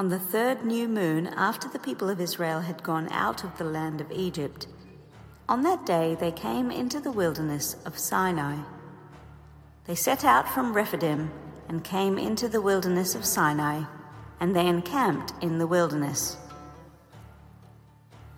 On 0.00 0.08
the 0.08 0.18
third 0.18 0.64
new 0.64 0.88
moon, 0.88 1.26
after 1.26 1.68
the 1.68 1.78
people 1.78 2.08
of 2.08 2.22
Israel 2.22 2.60
had 2.60 2.82
gone 2.82 3.06
out 3.10 3.44
of 3.44 3.58
the 3.58 3.64
land 3.64 4.00
of 4.00 4.10
Egypt, 4.10 4.66
on 5.46 5.60
that 5.60 5.84
day 5.84 6.16
they 6.18 6.32
came 6.32 6.70
into 6.70 7.00
the 7.00 7.12
wilderness 7.12 7.76
of 7.84 7.98
Sinai. 7.98 8.56
They 9.84 9.94
set 9.94 10.24
out 10.24 10.48
from 10.48 10.72
Rephidim 10.72 11.30
and 11.68 11.84
came 11.84 12.16
into 12.16 12.48
the 12.48 12.62
wilderness 12.62 13.14
of 13.14 13.26
Sinai, 13.26 13.82
and 14.40 14.56
they 14.56 14.66
encamped 14.66 15.34
in 15.42 15.58
the 15.58 15.66
wilderness. 15.66 16.38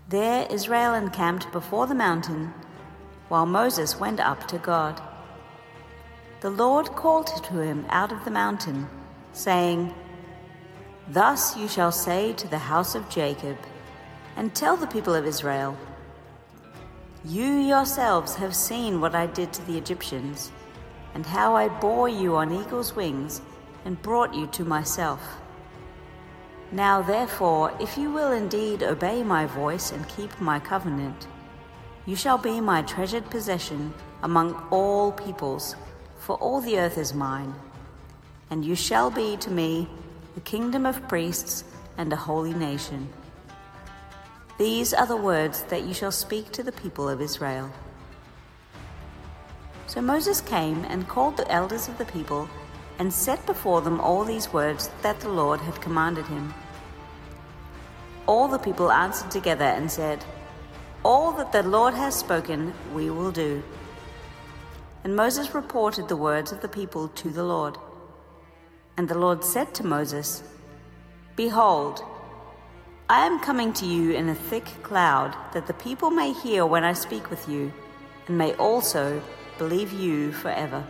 There 0.09 0.49
Israel 0.51 0.95
encamped 0.95 1.53
before 1.53 1.87
the 1.87 1.95
mountain, 1.95 2.53
while 3.29 3.47
Moses 3.47 4.01
went 4.01 4.19
up 4.19 4.49
to 4.49 4.59
God. 4.59 5.01
The 6.41 6.51
Lord 6.51 6.87
called 6.97 7.29
to 7.45 7.63
him 7.63 7.87
out 7.89 8.11
of 8.11 8.25
the 8.25 8.33
mountain, 8.33 8.89
saying, 9.33 9.95
Thus 11.09 11.57
you 11.57 11.69
shall 11.69 11.93
say 11.93 12.33
to 12.35 12.49
the 12.49 12.59
house 12.59 12.95
of 12.95 13.09
Jacob, 13.09 13.57
and 14.37 14.55
tell 14.55 14.77
the 14.77 14.87
people 14.87 15.15
of 15.15 15.27
Israel, 15.27 15.77
You 17.25 17.45
yourselves 17.45 18.37
have 18.37 18.55
seen 18.55 19.01
what 19.01 19.15
I 19.15 19.27
did 19.27 19.53
to 19.53 19.67
the 19.67 19.77
Egyptians, 19.77 20.53
and 21.15 21.27
how 21.27 21.55
I 21.57 21.69
bore 21.69 22.09
you 22.09 22.37
on 22.37 22.53
eagle's 22.53 22.95
wings 22.97 23.43
and 23.85 24.01
brought 24.01 24.33
you 24.33 24.47
to 24.49 24.65
myself. 24.65 25.21
Now 26.71 27.03
therefore, 27.03 27.73
if 27.81 27.99
you 27.99 28.11
will 28.11 28.33
indeed 28.33 28.83
obey 28.83 29.23
my 29.23 29.45
voice 29.45 29.93
and 29.93 30.09
keep 30.09 30.41
my 30.41 30.59
covenant, 30.59 31.27
you 32.07 32.17
shall 32.17 32.39
be 32.39 32.61
my 32.61 32.83
treasured 32.83 33.29
possession 33.29 33.93
among 34.23 34.55
all 34.71 35.13
peoples, 35.13 35.77
for 36.19 36.37
all 36.37 36.61
the 36.61 36.79
earth 36.79 36.97
is 36.97 37.13
mine, 37.13 37.55
and 38.51 38.65
you 38.65 38.75
shall 38.75 39.11
be 39.11 39.37
to 39.37 39.51
me 39.51 39.89
the 40.35 40.41
kingdom 40.41 40.87
of 40.87 41.09
priests 41.09 41.65
and 41.99 42.13
a 42.13 42.17
holy 42.17 42.55
nation. 42.55 43.09
These 44.59 44.95
are 44.95 45.07
the 45.07 45.17
words 45.17 45.63
that 45.65 45.85
you 45.85 45.93
shall 45.93 46.13
speak 46.13 46.53
to 46.53 46.63
the 46.63 46.73
people 46.73 47.09
of 47.09 47.21
Israel. 47.21 47.71
So 49.87 50.01
Moses 50.01 50.41
came 50.41 50.85
and 50.85 51.09
called 51.09 51.37
the 51.37 51.51
elders 51.51 51.89
of 51.89 51.99
the 51.99 52.07
people 52.07 52.49
and 52.99 53.13
set 53.13 53.45
before 53.45 53.81
them 53.81 54.01
all 54.01 54.25
these 54.25 54.53
words 54.53 54.91
that 55.03 55.21
the 55.21 55.29
Lord 55.29 55.61
had 55.61 55.81
commanded 55.81 56.27
him. 56.27 56.55
All 58.27 58.49
the 58.49 58.59
people 58.59 58.91
answered 58.91 59.31
together 59.31 59.65
and 59.65 59.91
said, 59.91 60.25
All 61.03 61.33
that 61.33 61.53
the 61.53 61.63
Lord 61.63 61.95
has 61.95 62.15
spoken, 62.15 62.73
we 62.95 63.11
will 63.11 63.33
do. 63.33 63.63
And 65.05 65.17
Moses 65.17 65.55
reported 65.55 66.09
the 66.09 66.17
words 66.17 66.53
of 66.53 66.61
the 66.61 66.69
people 66.69 67.09
to 67.09 67.31
the 67.31 67.43
Lord. 67.43 67.77
And 68.97 69.09
the 69.09 69.19
Lord 69.19 69.43
said 69.43 69.75
to 69.75 69.87
Moses, 69.87 70.43
Behold, 71.35 72.05
I 73.09 73.27
am 73.27 73.41
coming 73.41 73.73
to 73.75 73.87
you 73.87 74.13
in 74.13 74.29
a 74.29 74.35
thick 74.35 74.67
cloud, 74.83 75.37
that 75.53 75.67
the 75.67 75.75
people 75.75 76.11
may 76.11 76.33
hear 76.33 76.65
when 76.65 76.85
I 76.85 76.93
speak 76.93 77.31
with 77.31 77.49
you, 77.49 77.73
and 78.27 78.39
may 78.39 78.55
also 78.55 79.23
believe 79.59 79.93
you 79.93 80.33
forever. 80.33 80.85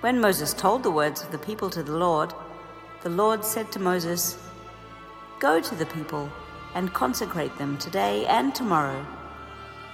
When 0.00 0.20
Moses 0.20 0.52
told 0.52 0.82
the 0.82 0.90
words 0.90 1.22
of 1.22 1.30
the 1.30 1.38
people 1.38 1.70
to 1.70 1.82
the 1.82 1.96
Lord, 1.96 2.34
the 3.02 3.10
Lord 3.10 3.44
said 3.44 3.70
to 3.72 3.78
Moses, 3.78 4.38
Go 5.40 5.60
to 5.60 5.74
the 5.74 5.86
people 5.86 6.30
and 6.74 6.92
consecrate 6.92 7.56
them 7.58 7.78
today 7.78 8.26
and 8.26 8.54
tomorrow, 8.54 9.06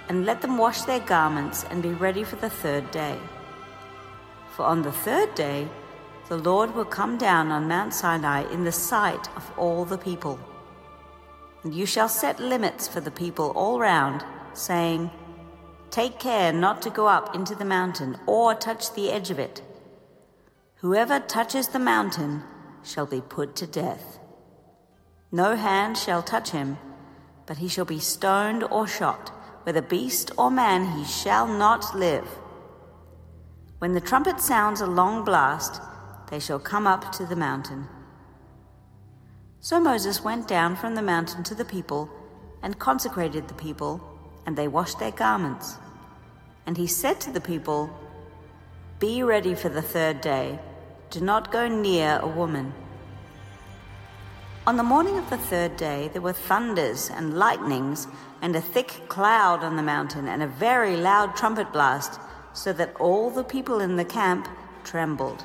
and 0.08 0.26
let 0.26 0.40
them 0.42 0.58
wash 0.58 0.82
their 0.82 1.00
garments 1.00 1.64
and 1.70 1.82
be 1.82 1.92
ready 1.92 2.24
for 2.24 2.36
the 2.36 2.50
third 2.50 2.90
day. 2.90 3.18
For 4.56 4.64
on 4.64 4.82
the 4.82 4.92
third 4.92 5.34
day, 5.34 5.68
the 6.30 6.38
Lord 6.38 6.76
will 6.76 6.84
come 6.84 7.18
down 7.18 7.50
on 7.50 7.66
Mount 7.66 7.92
Sinai 7.92 8.48
in 8.52 8.62
the 8.62 8.70
sight 8.70 9.28
of 9.34 9.50
all 9.58 9.84
the 9.84 9.98
people. 9.98 10.38
And 11.64 11.74
you 11.74 11.84
shall 11.84 12.08
set 12.08 12.38
limits 12.38 12.86
for 12.86 13.00
the 13.00 13.10
people 13.10 13.50
all 13.56 13.80
round, 13.80 14.24
saying, 14.54 15.10
Take 15.90 16.20
care 16.20 16.52
not 16.52 16.82
to 16.82 16.90
go 16.90 17.08
up 17.08 17.34
into 17.34 17.56
the 17.56 17.64
mountain 17.64 18.16
or 18.28 18.54
touch 18.54 18.94
the 18.94 19.10
edge 19.10 19.30
of 19.30 19.40
it. 19.40 19.60
Whoever 20.76 21.18
touches 21.18 21.66
the 21.66 21.80
mountain 21.80 22.44
shall 22.84 23.06
be 23.06 23.20
put 23.20 23.56
to 23.56 23.66
death. 23.66 24.20
No 25.32 25.56
hand 25.56 25.98
shall 25.98 26.22
touch 26.22 26.50
him, 26.50 26.78
but 27.44 27.56
he 27.56 27.66
shall 27.66 27.84
be 27.84 27.98
stoned 27.98 28.62
or 28.62 28.86
shot. 28.86 29.30
Whether 29.64 29.82
beast 29.82 30.30
or 30.38 30.48
man, 30.48 30.96
he 30.96 31.04
shall 31.04 31.48
not 31.48 31.92
live. 31.96 32.28
When 33.80 33.94
the 33.94 34.00
trumpet 34.00 34.40
sounds 34.40 34.80
a 34.80 34.86
long 34.86 35.24
blast, 35.24 35.82
they 36.30 36.38
shall 36.40 36.58
come 36.58 36.86
up 36.86 37.12
to 37.12 37.26
the 37.26 37.36
mountain. 37.36 37.88
So 39.60 39.78
Moses 39.78 40.24
went 40.24 40.48
down 40.48 40.76
from 40.76 40.94
the 40.94 41.02
mountain 41.02 41.42
to 41.44 41.54
the 41.54 41.64
people 41.64 42.08
and 42.62 42.78
consecrated 42.78 43.48
the 43.48 43.54
people, 43.54 44.00
and 44.46 44.56
they 44.56 44.68
washed 44.68 44.98
their 44.98 45.10
garments. 45.10 45.76
And 46.66 46.76
he 46.76 46.86
said 46.86 47.20
to 47.22 47.32
the 47.32 47.40
people, 47.40 47.90
Be 48.98 49.22
ready 49.22 49.54
for 49.54 49.68
the 49.68 49.82
third 49.82 50.20
day. 50.20 50.58
Do 51.10 51.20
not 51.20 51.52
go 51.52 51.68
near 51.68 52.18
a 52.22 52.28
woman. 52.28 52.72
On 54.66 54.76
the 54.76 54.82
morning 54.82 55.18
of 55.18 55.28
the 55.30 55.38
third 55.38 55.76
day, 55.76 56.10
there 56.12 56.22
were 56.22 56.32
thunders 56.32 57.10
and 57.10 57.38
lightnings, 57.38 58.06
and 58.40 58.54
a 58.54 58.60
thick 58.60 59.08
cloud 59.08 59.64
on 59.64 59.76
the 59.76 59.82
mountain, 59.82 60.28
and 60.28 60.42
a 60.42 60.46
very 60.46 60.96
loud 60.96 61.34
trumpet 61.34 61.72
blast, 61.72 62.20
so 62.52 62.72
that 62.74 62.94
all 63.00 63.30
the 63.30 63.44
people 63.44 63.80
in 63.80 63.96
the 63.96 64.04
camp 64.04 64.48
trembled. 64.84 65.44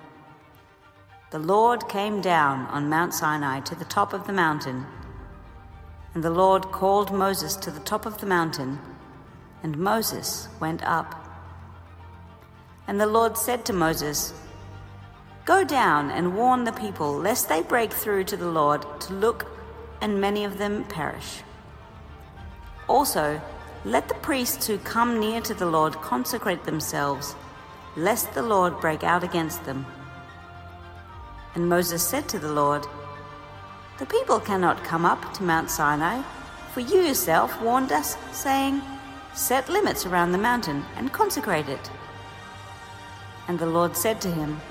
the 1.31 1.39
Lord 1.39 1.87
came 1.87 2.19
down 2.19 2.65
on 2.65 2.89
Mount 2.89 3.13
Sinai 3.13 3.61
to 3.61 3.73
the 3.73 3.85
top 3.85 4.11
of 4.11 4.27
the 4.27 4.33
mountain. 4.33 4.85
And 6.13 6.21
the 6.21 6.29
Lord 6.29 6.73
called 6.73 7.13
Moses 7.13 7.55
to 7.55 7.71
the 7.71 7.79
top 7.79 8.05
of 8.05 8.17
the 8.17 8.25
mountain, 8.25 8.79
and 9.63 9.77
Moses 9.77 10.49
went 10.59 10.83
up. 10.83 11.15
And 12.85 12.99
the 12.99 13.07
Lord 13.07 13.37
said 13.37 13.63
to 13.65 13.71
Moses, 13.71 14.33
Go 15.45 15.63
down 15.63 16.11
and 16.11 16.35
warn 16.35 16.65
the 16.65 16.73
people, 16.73 17.13
lest 17.13 17.47
they 17.47 17.61
break 17.61 17.93
through 17.93 18.25
to 18.25 18.35
the 18.35 18.51
Lord 18.51 18.85
to 18.99 19.13
look, 19.13 19.49
and 20.01 20.19
many 20.19 20.43
of 20.43 20.57
them 20.57 20.83
perish. 20.83 21.43
Also, 22.89 23.39
let 23.85 24.09
the 24.09 24.15
priests 24.15 24.67
who 24.67 24.77
come 24.79 25.17
near 25.21 25.39
to 25.39 25.53
the 25.53 25.65
Lord 25.65 25.93
consecrate 26.01 26.65
themselves, 26.65 27.35
lest 27.95 28.33
the 28.33 28.43
Lord 28.43 28.81
break 28.81 29.05
out 29.05 29.23
against 29.23 29.63
them. 29.63 29.85
And 31.53 31.67
Moses 31.67 32.01
said 32.01 32.29
to 32.29 32.39
the 32.39 32.51
Lord, 32.51 32.87
The 33.99 34.05
people 34.05 34.39
cannot 34.39 34.83
come 34.83 35.05
up 35.05 35.33
to 35.33 35.43
Mount 35.43 35.69
Sinai, 35.69 36.21
for 36.73 36.79
you 36.79 37.01
yourself 37.01 37.61
warned 37.61 37.91
us, 37.91 38.15
saying, 38.31 38.81
Set 39.33 39.69
limits 39.69 40.05
around 40.05 40.31
the 40.31 40.37
mountain 40.37 40.85
and 40.95 41.11
consecrate 41.11 41.67
it. 41.67 41.91
And 43.47 43.59
the 43.59 43.65
Lord 43.65 43.97
said 43.97 44.21
to 44.21 44.31
him, 44.31 44.61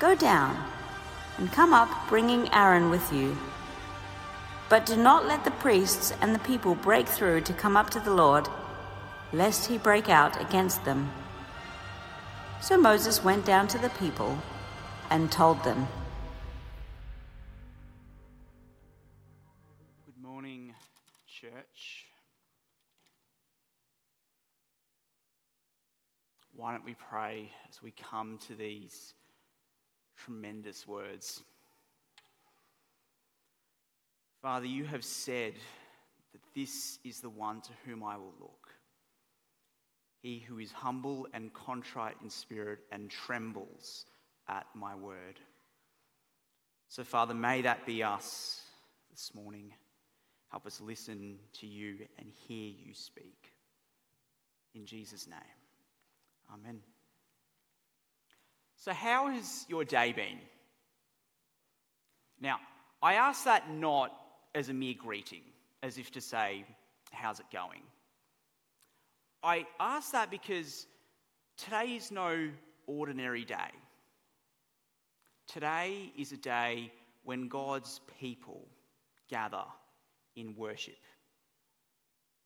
Go 0.00 0.16
down 0.16 0.56
and 1.38 1.52
come 1.52 1.72
up, 1.72 1.88
bringing 2.08 2.52
Aaron 2.52 2.90
with 2.90 3.12
you. 3.12 3.36
But 4.68 4.84
do 4.84 4.96
not 4.96 5.26
let 5.26 5.44
the 5.44 5.52
priests 5.52 6.12
and 6.20 6.34
the 6.34 6.40
people 6.40 6.74
break 6.74 7.06
through 7.06 7.42
to 7.42 7.52
come 7.52 7.76
up 7.76 7.90
to 7.90 8.00
the 8.00 8.12
Lord, 8.12 8.48
lest 9.32 9.66
he 9.68 9.78
break 9.78 10.08
out 10.08 10.40
against 10.40 10.84
them. 10.84 11.10
So 12.60 12.76
Moses 12.76 13.22
went 13.22 13.44
down 13.44 13.68
to 13.68 13.78
the 13.78 13.90
people 13.90 14.38
and 15.10 15.30
told 15.30 15.62
them. 15.64 15.86
Good 20.04 20.22
morning, 20.22 20.74
church. 21.26 22.06
Why 26.54 26.72
don't 26.72 26.84
we 26.84 26.96
pray 27.08 27.50
as 27.70 27.82
we 27.82 27.92
come 27.92 28.38
to 28.48 28.54
these 28.54 29.14
tremendous 30.16 30.86
words? 30.86 31.42
Father, 34.42 34.66
you 34.66 34.84
have 34.84 35.04
said 35.04 35.54
that 36.32 36.40
this 36.54 36.98
is 37.04 37.20
the 37.20 37.30
one 37.30 37.60
to 37.60 37.70
whom 37.84 38.02
I 38.02 38.16
will 38.16 38.34
look. 38.40 38.68
He 40.20 40.40
who 40.40 40.58
is 40.58 40.72
humble 40.72 41.28
and 41.32 41.52
contrite 41.54 42.16
in 42.22 42.28
spirit 42.28 42.80
and 42.90 43.08
trembles 43.08 44.04
at 44.48 44.66
my 44.74 44.94
word. 44.94 45.40
So, 46.88 47.04
Father, 47.04 47.34
may 47.34 47.62
that 47.62 47.84
be 47.86 48.02
us 48.02 48.62
this 49.10 49.32
morning. 49.34 49.72
Help 50.50 50.66
us 50.66 50.80
listen 50.80 51.38
to 51.60 51.66
you 51.66 51.98
and 52.18 52.30
hear 52.48 52.72
you 52.72 52.94
speak. 52.94 53.52
In 54.74 54.86
Jesus' 54.86 55.26
name, 55.26 55.38
Amen. 56.52 56.80
So, 58.76 58.92
how 58.92 59.28
has 59.28 59.66
your 59.68 59.84
day 59.84 60.12
been? 60.12 60.38
Now, 62.40 62.58
I 63.02 63.14
ask 63.14 63.44
that 63.44 63.70
not 63.70 64.12
as 64.54 64.68
a 64.68 64.72
mere 64.72 64.94
greeting, 64.94 65.42
as 65.82 65.98
if 65.98 66.10
to 66.12 66.20
say, 66.20 66.64
How's 67.10 67.40
it 67.40 67.46
going? 67.52 67.82
I 69.42 69.66
ask 69.80 70.12
that 70.12 70.30
because 70.30 70.86
today 71.56 71.96
is 71.96 72.10
no 72.10 72.50
ordinary 72.86 73.44
day. 73.44 73.70
Today 75.48 76.12
is 76.16 76.32
a 76.32 76.36
day 76.36 76.92
when 77.24 77.48
God's 77.48 78.02
people 78.20 78.68
gather 79.30 79.64
in 80.36 80.54
worship. 80.54 80.98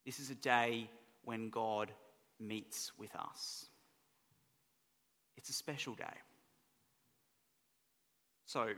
This 0.06 0.20
is 0.20 0.30
a 0.30 0.36
day 0.36 0.88
when 1.24 1.50
God 1.50 1.90
meets 2.38 2.92
with 2.96 3.14
us. 3.16 3.66
It's 5.36 5.50
a 5.50 5.52
special 5.52 5.94
day. 5.94 6.04
So, 8.46 8.68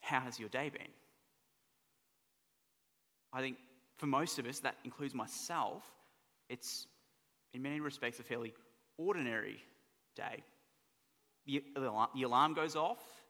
how 0.00 0.20
has 0.20 0.38
your 0.38 0.50
day 0.50 0.68
been? 0.68 0.92
I 3.32 3.40
think 3.40 3.56
for 3.96 4.06
most 4.06 4.38
of 4.38 4.46
us, 4.46 4.58
that 4.60 4.76
includes 4.84 5.14
myself, 5.14 5.84
it's 6.50 6.86
in 7.54 7.62
many 7.62 7.80
respects 7.80 8.20
a 8.20 8.22
fairly 8.22 8.52
ordinary 8.98 9.62
day. 10.16 10.42
The, 11.46 11.62
alarm 12.24 12.54
goes 12.54 12.76
off, 12.76 13.21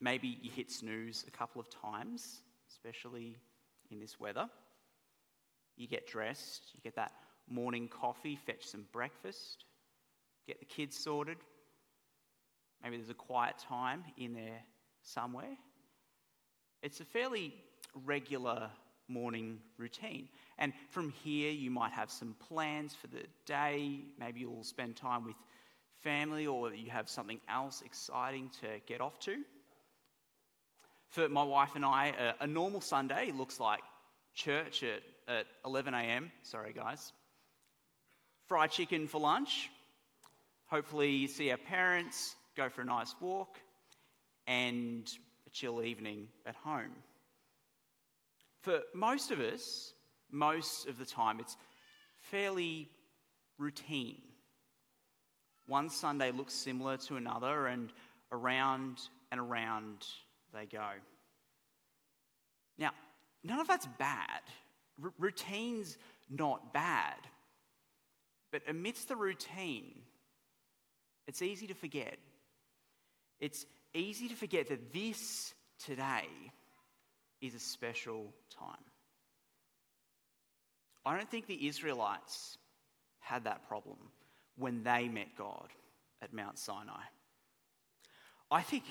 maybe 0.00 0.38
you 0.42 0.50
hit 0.50 0.70
snooze 0.70 1.24
a 1.26 1.30
couple 1.30 1.60
of 1.60 1.68
times, 1.70 2.40
especially 2.70 3.36
in 3.90 4.00
this 4.00 4.18
weather. 4.18 4.48
You 5.76 5.88
get 5.88 6.06
dressed, 6.06 6.62
you 6.74 6.80
get 6.82 6.96
that 6.96 7.12
morning 7.48 7.88
coffee, 7.88 8.36
fetch 8.36 8.66
some 8.66 8.86
breakfast, 8.92 9.64
get 10.46 10.60
the 10.60 10.64
kids 10.64 10.96
sorted. 10.96 11.38
Maybe 12.82 12.96
there's 12.96 13.10
a 13.10 13.14
quiet 13.14 13.58
time 13.58 14.04
in 14.16 14.34
there 14.34 14.62
somewhere. 15.02 15.56
It's 16.82 17.00
a 17.00 17.04
fairly 17.04 17.54
regular 18.04 18.70
morning 19.08 19.58
routine. 19.78 20.28
And 20.58 20.72
from 20.90 21.10
here, 21.24 21.50
you 21.50 21.70
might 21.70 21.92
have 21.92 22.10
some 22.10 22.34
plans 22.48 22.94
for 22.94 23.06
the 23.08 23.24
day. 23.46 24.00
Maybe 24.18 24.40
you'll 24.40 24.64
spend 24.64 24.96
time 24.96 25.24
with 25.24 25.36
family, 26.02 26.46
or 26.46 26.72
you 26.74 26.90
have 26.90 27.08
something 27.08 27.40
else 27.48 27.82
exciting 27.84 28.50
to 28.60 28.66
get 28.86 29.00
off 29.00 29.18
to. 29.20 29.36
For 31.14 31.28
my 31.28 31.44
wife 31.44 31.76
and 31.76 31.84
I, 31.84 32.12
a, 32.40 32.46
normal 32.48 32.80
Sunday 32.80 33.30
looks 33.30 33.60
like 33.60 33.82
church 34.34 34.82
at, 34.82 35.02
at 35.32 35.46
11 35.64 35.94
a.m. 35.94 36.32
Sorry, 36.42 36.72
guys. 36.72 37.12
Fried 38.48 38.72
chicken 38.72 39.06
for 39.06 39.20
lunch. 39.20 39.70
Hopefully, 40.66 41.28
see 41.28 41.52
our 41.52 41.56
parents, 41.56 42.34
go 42.56 42.68
for 42.68 42.80
a 42.80 42.84
nice 42.84 43.14
walk, 43.20 43.60
and 44.48 45.08
a 45.46 45.50
chill 45.50 45.84
evening 45.84 46.26
at 46.46 46.56
home. 46.56 46.90
For 48.62 48.80
most 48.92 49.30
of 49.30 49.38
us, 49.38 49.92
most 50.32 50.88
of 50.88 50.98
the 50.98 51.06
time, 51.06 51.38
it's 51.38 51.56
fairly 52.22 52.88
routine. 53.56 54.20
One 55.68 55.90
Sunday 55.90 56.32
looks 56.32 56.54
similar 56.54 56.96
to 56.96 57.14
another, 57.14 57.68
and 57.68 57.92
around 58.32 58.98
and 59.30 59.40
around 59.40 60.04
they 60.54 60.66
go. 60.66 60.86
Now, 62.78 62.90
none 63.42 63.60
of 63.60 63.68
that's 63.68 63.86
bad. 63.98 64.40
R- 65.02 65.12
routine's 65.18 65.96
not 66.30 66.72
bad. 66.72 67.16
But 68.50 68.62
amidst 68.68 69.08
the 69.08 69.16
routine, 69.16 69.94
it's 71.26 71.42
easy 71.42 71.66
to 71.66 71.74
forget. 71.74 72.18
It's 73.40 73.66
easy 73.94 74.28
to 74.28 74.34
forget 74.34 74.68
that 74.68 74.92
this 74.92 75.54
today 75.84 76.28
is 77.40 77.54
a 77.54 77.60
special 77.60 78.32
time. 78.56 78.76
I 81.04 81.16
don't 81.16 81.30
think 81.30 81.46
the 81.46 81.66
Israelites 81.66 82.56
had 83.20 83.44
that 83.44 83.66
problem 83.68 83.98
when 84.56 84.82
they 84.82 85.08
met 85.08 85.36
God 85.36 85.68
at 86.22 86.32
Mount 86.32 86.58
Sinai. 86.58 87.02
I 88.50 88.62
think 88.62 88.84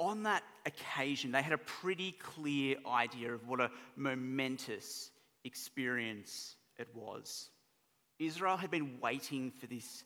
on 0.00 0.22
that 0.22 0.42
occasion, 0.64 1.30
they 1.30 1.42
had 1.42 1.52
a 1.52 1.58
pretty 1.58 2.12
clear 2.12 2.76
idea 2.88 3.32
of 3.32 3.46
what 3.46 3.60
a 3.60 3.70
momentous 3.96 5.10
experience 5.44 6.56
it 6.78 6.88
was. 6.94 7.50
Israel 8.18 8.56
had 8.56 8.70
been 8.70 8.98
waiting 9.00 9.52
for 9.60 9.66
this 9.66 10.02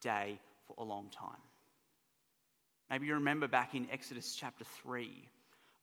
day 0.00 0.38
for 0.66 0.74
a 0.78 0.84
long 0.84 1.10
time. 1.10 1.42
Maybe 2.90 3.06
you 3.06 3.14
remember 3.14 3.46
back 3.46 3.74
in 3.74 3.86
Exodus 3.90 4.34
chapter 4.34 4.64
3, 4.82 5.28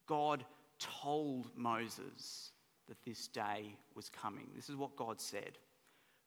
God 0.08 0.44
told 0.80 1.48
Moses 1.56 2.52
that 2.90 3.02
this 3.06 3.28
day 3.28 3.76
was 3.96 4.10
coming. 4.10 4.48
This 4.56 4.70
is 4.70 4.76
what 4.76 4.96
God 4.96 5.22
said 5.22 5.58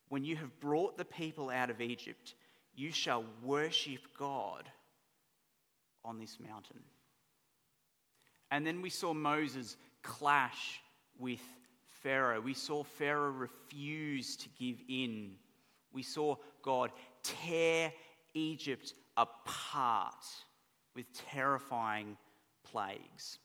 When 0.08 0.25
you 0.25 0.37
have 0.37 0.60
brought 0.60 0.96
the 0.96 1.04
people 1.04 1.50
out 1.50 1.70
of 1.70 1.80
Egypt, 1.80 2.34
you 2.76 2.92
shall 2.92 3.25
worship 3.42 4.00
God 4.19 4.69
on 6.04 6.19
this 6.19 6.38
mountain. 6.40 6.80
And 8.50 8.66
then 8.66 8.83
we 8.83 8.90
saw 8.90 9.14
Moses 9.14 9.76
clash 10.02 10.80
with 11.18 11.40
Pharaoh. 12.02 12.40
We 12.40 12.54
saw 12.54 12.85
Pharaoh 12.85 13.30
refuse 13.30 14.37
to 14.37 14.49
give 14.59 14.78
in. 14.88 15.33
We 15.92 16.02
saw 16.02 16.37
God 16.62 16.90
tear 17.23 17.92
Egypt 18.35 18.95
apart 19.16 20.25
with 20.95 21.07
terrifying 21.30 22.16
plagues 22.64 23.38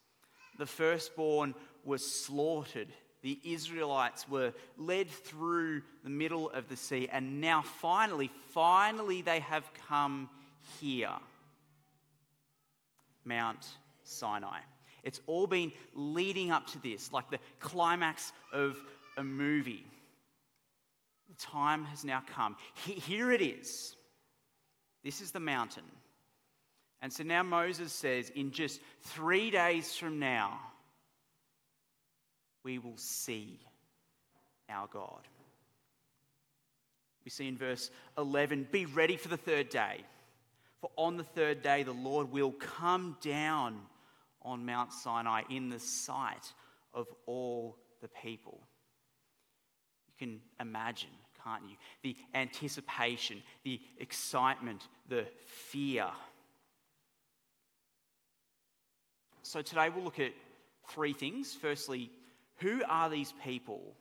the 0.60 0.68
firstborn 0.68 1.56
was 1.84 2.06
slaughtered. 2.06 2.90
The 3.24 3.40
Israelites 3.44 4.30
were 4.30 4.54
led 4.78 5.10
through 5.10 5.82
the 6.04 6.10
middle 6.10 6.50
of 6.52 6.70
the 6.70 6.76
sea, 6.76 7.10
and 7.12 7.42
now 7.42 7.64
finally, 7.64 8.30
finally, 8.50 9.22
they 9.24 9.40
have 9.40 9.70
come 9.88 10.30
here 10.80 11.16
Mount 13.26 13.68
Sinai. 14.04 14.60
It's 15.04 15.22
all 15.28 15.48
been 15.48 15.72
leading 15.94 16.52
up 16.52 16.68
to 16.68 16.82
this, 16.82 17.12
like 17.12 17.30
the 17.30 17.40
climax 17.60 18.32
of 18.52 18.78
a 19.18 19.24
movie. 19.24 19.86
The 21.30 21.36
time 21.36 21.86
has 21.86 22.04
now 22.04 22.24
come. 22.34 22.56
Here 22.86 23.32
it 23.32 23.42
is. 23.42 23.96
This 25.04 25.22
is 25.22 25.32
the 25.32 25.40
mountain. 25.40 25.84
And 27.02 27.14
so 27.14 27.24
now 27.24 27.44
Moses 27.44 27.94
says, 27.94 28.30
in 28.36 28.52
just 28.52 28.82
three 29.02 29.52
days 29.52 29.96
from 29.96 30.20
now, 30.20 30.60
we 32.64 32.78
will 32.78 32.98
see 32.98 33.60
our 34.70 34.88
God. 34.88 35.22
We 37.24 37.32
see 37.32 37.48
in 37.48 37.58
verse 37.58 37.90
11 38.18 38.68
be 38.72 38.86
ready 38.86 39.16
for 39.16 39.30
the 39.30 39.38
third 39.38 39.70
day. 39.70 40.04
For 40.82 40.90
on 40.96 41.18
the 41.18 41.24
third 41.24 41.62
day, 41.62 41.84
the 41.84 41.92
Lord 41.92 42.32
will 42.32 42.52
come 42.52 43.18
down 43.22 43.82
on 44.42 44.66
Mount 44.66 44.94
Sinai 44.94 45.44
in 45.50 45.70
the 45.70 45.80
sight 45.80 46.54
of 46.94 47.08
all 47.26 47.78
the 48.02 48.08
people. 48.08 48.60
You 50.08 50.28
can 50.28 50.40
imagine, 50.60 51.10
can't 51.44 51.64
you? 51.70 51.76
The 52.04 52.16
anticipation, 52.34 53.42
the 53.64 53.80
excitement, 54.00 54.88
the 55.08 55.26
fear 55.46 56.08
So 59.50 59.64
today 59.64 59.90
we'll 59.90 60.04
look 60.04 60.20
at 60.20 60.34
three 60.90 61.12
things. 61.12 61.58
Firstly, 61.60 62.12
who 62.58 62.84
are 62.88 63.10
these 63.10 63.34
people 63.44 63.96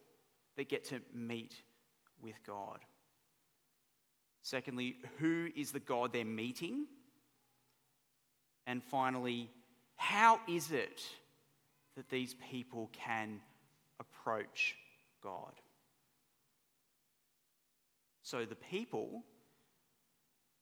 that 0.58 0.68
get 0.68 0.84
to 0.90 1.00
meet 1.14 1.54
with 2.20 2.34
God? 2.46 2.80
Secondly, 4.42 4.96
who 5.16 5.48
is 5.56 5.72
the 5.72 5.80
God 5.80 6.12
they're 6.12 6.26
meeting? 6.26 6.84
And 8.66 8.82
finally, 8.82 9.48
how 9.98 10.40
is 10.48 10.70
it 10.70 11.02
that 11.96 12.08
these 12.08 12.34
people 12.50 12.88
can 12.92 13.40
approach 14.00 14.76
God? 15.22 15.52
So 18.22 18.44
the 18.44 18.54
people 18.54 19.22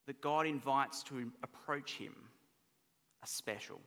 that 0.06 0.20
God 0.20 0.46
invites 0.46 1.02
to 1.04 1.30
approach 1.42 1.92
Him 1.92 2.14
are 3.22 3.28
special. 3.28 3.80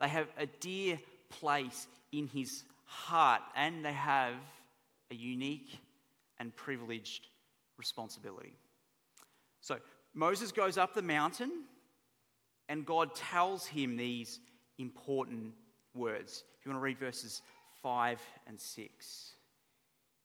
They 0.00 0.08
have 0.08 0.28
a 0.38 0.46
dear 0.46 0.98
place 1.28 1.86
in 2.10 2.26
His 2.26 2.64
heart 2.84 3.42
and 3.54 3.84
they 3.84 3.92
have 3.92 4.34
a 5.10 5.14
unique 5.14 5.78
and 6.38 6.56
privileged 6.56 7.28
responsibility. 7.76 8.54
So 9.60 9.76
Moses 10.14 10.52
goes 10.52 10.78
up 10.78 10.94
the 10.94 11.02
mountain 11.02 11.50
and 12.72 12.86
God 12.86 13.14
tells 13.14 13.66
him 13.66 13.98
these 13.98 14.40
important 14.78 15.52
words. 15.92 16.42
If 16.58 16.64
you 16.64 16.72
want 16.72 16.80
to 16.80 16.82
read 16.82 16.98
verses 16.98 17.42
5 17.82 18.18
and 18.46 18.58
6. 18.58 19.32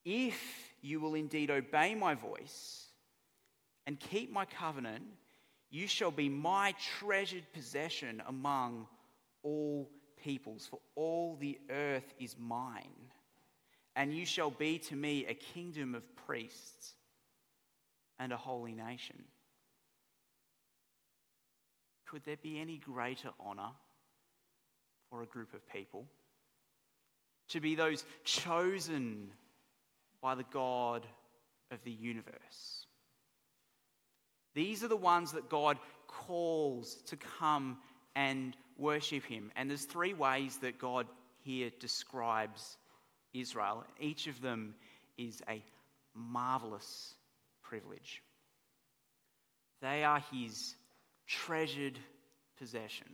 If 0.05 0.41
you 0.81 1.01
will 1.01 1.15
indeed 1.15 1.51
obey 1.51 1.93
my 1.93 2.15
voice 2.15 2.85
and 3.85 3.99
keep 3.99 4.31
my 4.31 4.45
covenant, 4.45 5.03
you 5.71 5.87
shall 5.87 6.09
be 6.09 6.29
my 6.29 6.73
treasured 6.99 7.43
possession 7.51 8.23
among 8.29 8.87
all 9.43 9.89
peoples, 10.23 10.65
for 10.71 10.79
all 10.95 11.35
the 11.41 11.59
earth 11.69 12.13
is 12.17 12.37
mine. 12.39 13.11
And 13.97 14.15
you 14.15 14.25
shall 14.25 14.51
be 14.51 14.79
to 14.79 14.95
me 14.95 15.25
a 15.25 15.33
kingdom 15.33 15.95
of 15.95 16.15
priests 16.15 16.93
and 18.17 18.31
a 18.31 18.37
holy 18.37 18.73
nation. 18.73 19.25
Could 22.09 22.23
there 22.25 22.37
be 22.37 22.59
any 22.59 22.77
greater 22.77 23.29
honour 23.45 23.71
for 25.09 25.21
a 25.21 25.25
group 25.25 25.53
of 25.53 25.67
people? 25.69 26.05
To 27.49 27.59
be 27.59 27.75
those 27.75 28.05
chosen 28.23 29.31
by 30.21 30.35
the 30.35 30.45
God 30.51 31.05
of 31.71 31.83
the 31.83 31.91
universe. 31.91 32.85
These 34.53 34.83
are 34.83 34.87
the 34.87 34.95
ones 34.95 35.33
that 35.33 35.49
God 35.49 35.77
calls 36.07 36.95
to 37.07 37.17
come 37.17 37.77
and 38.15 38.55
worship 38.77 39.23
Him. 39.23 39.51
And 39.55 39.69
there's 39.69 39.85
three 39.85 40.13
ways 40.13 40.57
that 40.57 40.79
God 40.79 41.07
here 41.43 41.69
describes 41.79 42.77
Israel. 43.33 43.83
Each 43.99 44.27
of 44.27 44.41
them 44.41 44.75
is 45.17 45.41
a 45.47 45.63
marvelous 46.15 47.13
privilege. 47.61 48.23
They 49.81 50.03
are 50.03 50.23
His 50.31 50.75
treasured 51.27 51.99
possession. 52.57 53.07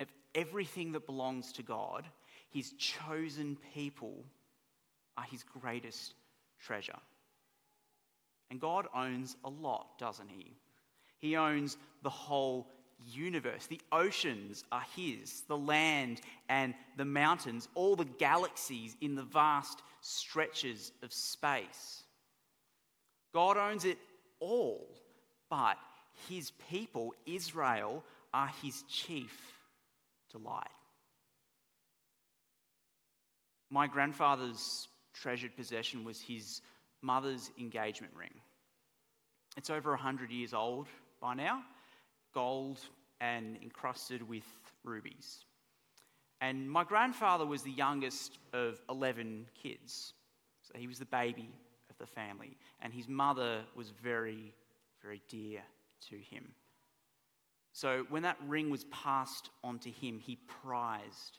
Of 0.00 0.08
everything 0.34 0.92
that 0.92 1.06
belongs 1.06 1.52
to 1.52 1.62
God, 1.62 2.06
His 2.50 2.72
chosen 2.72 3.56
people 3.74 4.24
are 5.16 5.24
His 5.24 5.42
greatest 5.42 6.14
treasure. 6.58 6.98
And 8.50 8.60
God 8.60 8.86
owns 8.94 9.36
a 9.44 9.50
lot, 9.50 9.98
doesn't 9.98 10.28
He? 10.28 10.56
He 11.18 11.36
owns 11.36 11.76
the 12.02 12.10
whole 12.10 12.68
universe. 13.06 13.66
The 13.66 13.80
oceans 13.92 14.64
are 14.72 14.84
His, 14.96 15.42
the 15.42 15.56
land 15.56 16.20
and 16.48 16.74
the 16.96 17.04
mountains, 17.04 17.68
all 17.74 17.96
the 17.96 18.04
galaxies 18.04 18.96
in 19.00 19.14
the 19.14 19.22
vast 19.22 19.82
stretches 20.00 20.92
of 21.02 21.12
space. 21.12 22.02
God 23.32 23.56
owns 23.56 23.84
it 23.84 23.98
all, 24.40 24.88
but 25.48 25.76
his 26.28 26.52
people, 26.68 27.14
Israel, 27.26 28.04
are 28.32 28.50
his 28.62 28.82
chief 28.88 29.36
delight. 30.30 30.66
My 33.70 33.86
grandfather's 33.86 34.88
treasured 35.14 35.56
possession 35.56 36.04
was 36.04 36.20
his 36.20 36.60
mother's 37.02 37.50
engagement 37.58 38.12
ring. 38.16 38.34
It's 39.56 39.70
over 39.70 39.90
100 39.90 40.30
years 40.30 40.54
old 40.54 40.86
by 41.20 41.34
now, 41.34 41.62
gold 42.34 42.80
and 43.20 43.56
encrusted 43.62 44.28
with 44.28 44.44
rubies. 44.84 45.44
And 46.40 46.70
my 46.70 46.84
grandfather 46.84 47.44
was 47.44 47.62
the 47.62 47.70
youngest 47.70 48.38
of 48.52 48.80
11 48.88 49.46
kids. 49.62 50.14
So 50.62 50.78
he 50.78 50.86
was 50.86 50.98
the 50.98 51.04
baby 51.04 51.50
of 51.90 51.98
the 51.98 52.06
family. 52.06 52.56
And 52.80 52.92
his 52.92 53.08
mother 53.08 53.60
was 53.76 53.90
very, 54.02 54.54
very 55.02 55.20
dear 55.28 55.60
to 56.08 56.16
him. 56.16 56.54
So 57.72 58.04
when 58.08 58.22
that 58.22 58.36
ring 58.46 58.70
was 58.70 58.84
passed 58.84 59.50
on 59.62 59.78
to 59.80 59.90
him, 59.90 60.18
he 60.18 60.38
prized 60.62 61.38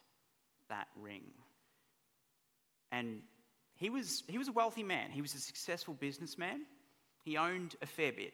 that 0.70 0.88
ring. 1.00 1.24
And 2.92 3.22
he 3.76 3.90
was, 3.90 4.24
he 4.28 4.38
was 4.38 4.48
a 4.48 4.54
wealthy 4.54 4.84
man, 4.84 5.12
he 5.12 5.22
was 5.22 5.34
a 5.36 5.40
successful 5.40 5.94
businessman. 5.94 6.62
He 7.24 7.38
owned 7.38 7.76
a 7.82 7.86
fair 7.86 8.12
bit. 8.12 8.34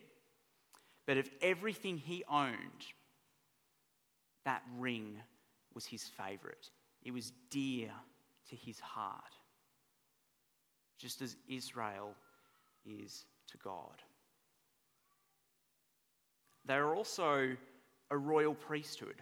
But 1.05 1.17
of 1.17 1.29
everything 1.41 1.97
he 1.97 2.23
owned, 2.29 2.85
that 4.45 4.63
ring 4.77 5.17
was 5.73 5.85
his 5.85 6.03
favorite. 6.03 6.69
It 7.03 7.11
was 7.11 7.31
dear 7.49 7.89
to 8.49 8.55
his 8.55 8.79
heart, 8.79 9.33
just 10.97 11.21
as 11.21 11.35
Israel 11.49 12.15
is 12.85 13.25
to 13.51 13.57
God. 13.57 14.01
They 16.67 16.75
are 16.75 16.93
also 16.93 17.55
a 18.11 18.17
royal 18.17 18.53
priesthood. 18.53 19.15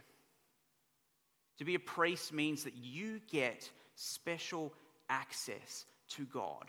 To 1.60 1.66
be 1.66 1.76
a 1.76 1.80
priest 1.80 2.34
means 2.34 2.64
that 2.64 2.76
you 2.76 3.22
get 3.32 3.70
special 3.96 4.74
access 5.10 5.86
to 6.10 6.26
God. 6.26 6.66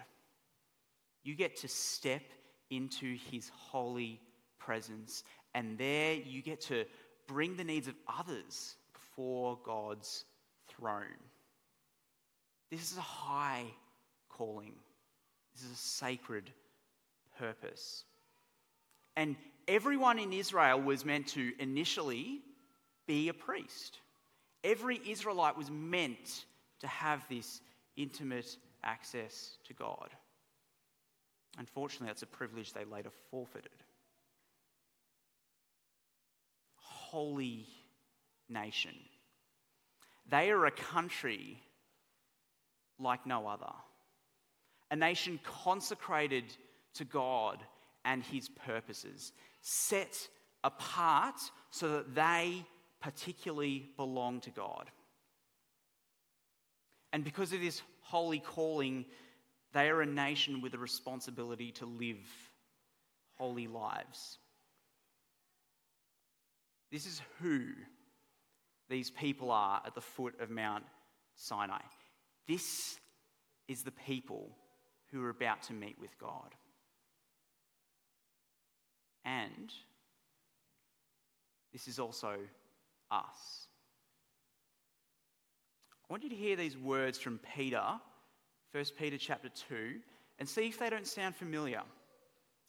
You 1.25 1.35
get 1.35 1.57
to 1.57 1.69
step 1.69 2.23
into 2.71 3.17
his 3.31 3.51
holy 3.55 4.21
presence, 4.59 5.25
and 5.55 5.79
there 5.79 6.15
you 6.15 6.43
get 6.43 6.61
to 6.63 6.85
bring 7.27 7.57
the 7.57 7.65
needs 7.65 7.89
of 7.89 7.95
others 8.07 8.77
before 8.93 9.59
God's 9.65 10.25
throne. 10.69 11.21
This 12.71 12.93
is 12.93 12.99
a 12.99 13.03
high 13.03 13.65
calling, 14.29 14.75
this 15.55 15.65
is 15.65 15.73
a 15.73 15.77
sacred 15.77 16.51
purpose. 17.39 18.05
And 19.17 19.37
everyone 19.69 20.19
in 20.19 20.33
Israel 20.33 20.81
was 20.81 21.05
meant 21.05 21.29
to 21.29 21.53
initially 21.59 22.41
be 23.07 23.29
a 23.29 23.35
priest. 23.35 23.99
Every 24.65 25.01
Israelite 25.07 25.57
was 25.57 25.71
meant 25.71 26.45
to 26.81 26.87
have 26.87 27.27
this 27.29 27.61
intimate 27.97 28.57
access 28.83 29.59
to 29.67 29.75
God. 29.75 30.11
Unfortunately, 31.59 32.09
that's 32.09 32.23
a 32.23 32.27
privilege 32.27 32.73
they 32.73 32.85
later 32.85 33.11
forfeited. 33.31 33.71
Holy 36.77 37.67
nation. 38.49 38.95
They 40.29 40.51
are 40.51 40.67
a 40.67 40.71
country 40.71 41.63
like 42.99 43.27
no 43.27 43.47
other, 43.47 43.73
a 44.91 44.97
nation 44.97 45.39
consecrated 45.45 46.45
to 46.95 47.05
God 47.05 47.59
and 48.05 48.23
his 48.23 48.49
purposes, 48.49 49.33
set 49.69 50.29
apart 50.63 51.35
so 51.71 51.89
that 51.91 52.15
they 52.15 52.65
particularly 53.01 53.89
belong 53.97 54.41
to 54.41 54.51
God. 54.51 54.89
And 57.13 57.25
because 57.25 57.53
of 57.53 57.61
this 57.61 57.83
holy 58.01 58.39
calling, 58.39 59.05
they 59.73 59.89
are 59.89 60.03
a 60.03 60.07
nation 60.07 60.61
with 60.61 60.75
a 60.75 60.79
responsibility 60.79 61.73
to 61.73 61.85
live 61.85 62.25
holy 63.35 63.67
lives. 63.67 64.39
This 66.93 67.05
is 67.05 67.21
who 67.41 67.63
these 68.89 69.11
people 69.11 69.51
are 69.51 69.83
at 69.85 69.97
the 69.97 70.01
foot 70.01 70.41
of 70.41 70.49
Mount 70.49 70.85
Sinai. 71.35 71.83
This 72.47 73.01
is 73.67 73.83
the 73.83 73.91
people 73.91 74.49
who 75.11 75.25
are 75.25 75.31
about 75.31 75.63
to 75.65 75.73
meet 75.73 75.97
with 76.01 76.17
God. 76.21 76.55
And 79.27 79.73
this 81.73 81.89
is 81.89 81.99
also 81.99 82.37
us. 83.11 83.67
I 86.09 86.13
want 86.13 86.23
you 86.23 86.31
to 86.31 86.37
hear 86.37 86.55
these 86.55 86.79
words 86.79 87.19
from 87.19 87.41
Peter, 87.55 87.83
1 88.71 88.85
Peter 88.97 89.19
chapter 89.19 89.49
2, 89.69 89.97
and 90.39 90.49
see 90.49 90.69
if 90.69 90.79
they 90.79 90.89
don't 90.89 91.07
sound 91.07 91.35
familiar. 91.35 91.83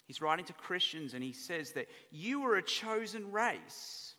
He's 0.08 0.22
writing 0.22 0.46
to 0.46 0.54
Christians 0.54 1.14
and 1.14 1.24
he 1.24 1.34
says 1.34 1.74
that 1.74 1.88
you 2.10 2.44
are 2.46 2.56
a 2.56 2.64
chosen 2.64 3.32
race, 3.32 4.16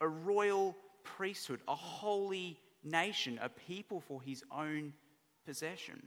a 0.00 0.08
royal 0.08 0.74
priesthood, 1.04 1.60
a 1.68 1.74
holy 1.74 2.58
nation, 2.82 3.38
a 3.42 3.50
people 3.50 4.00
for 4.00 4.22
his 4.22 4.42
own 4.50 4.94
possession 5.44 6.02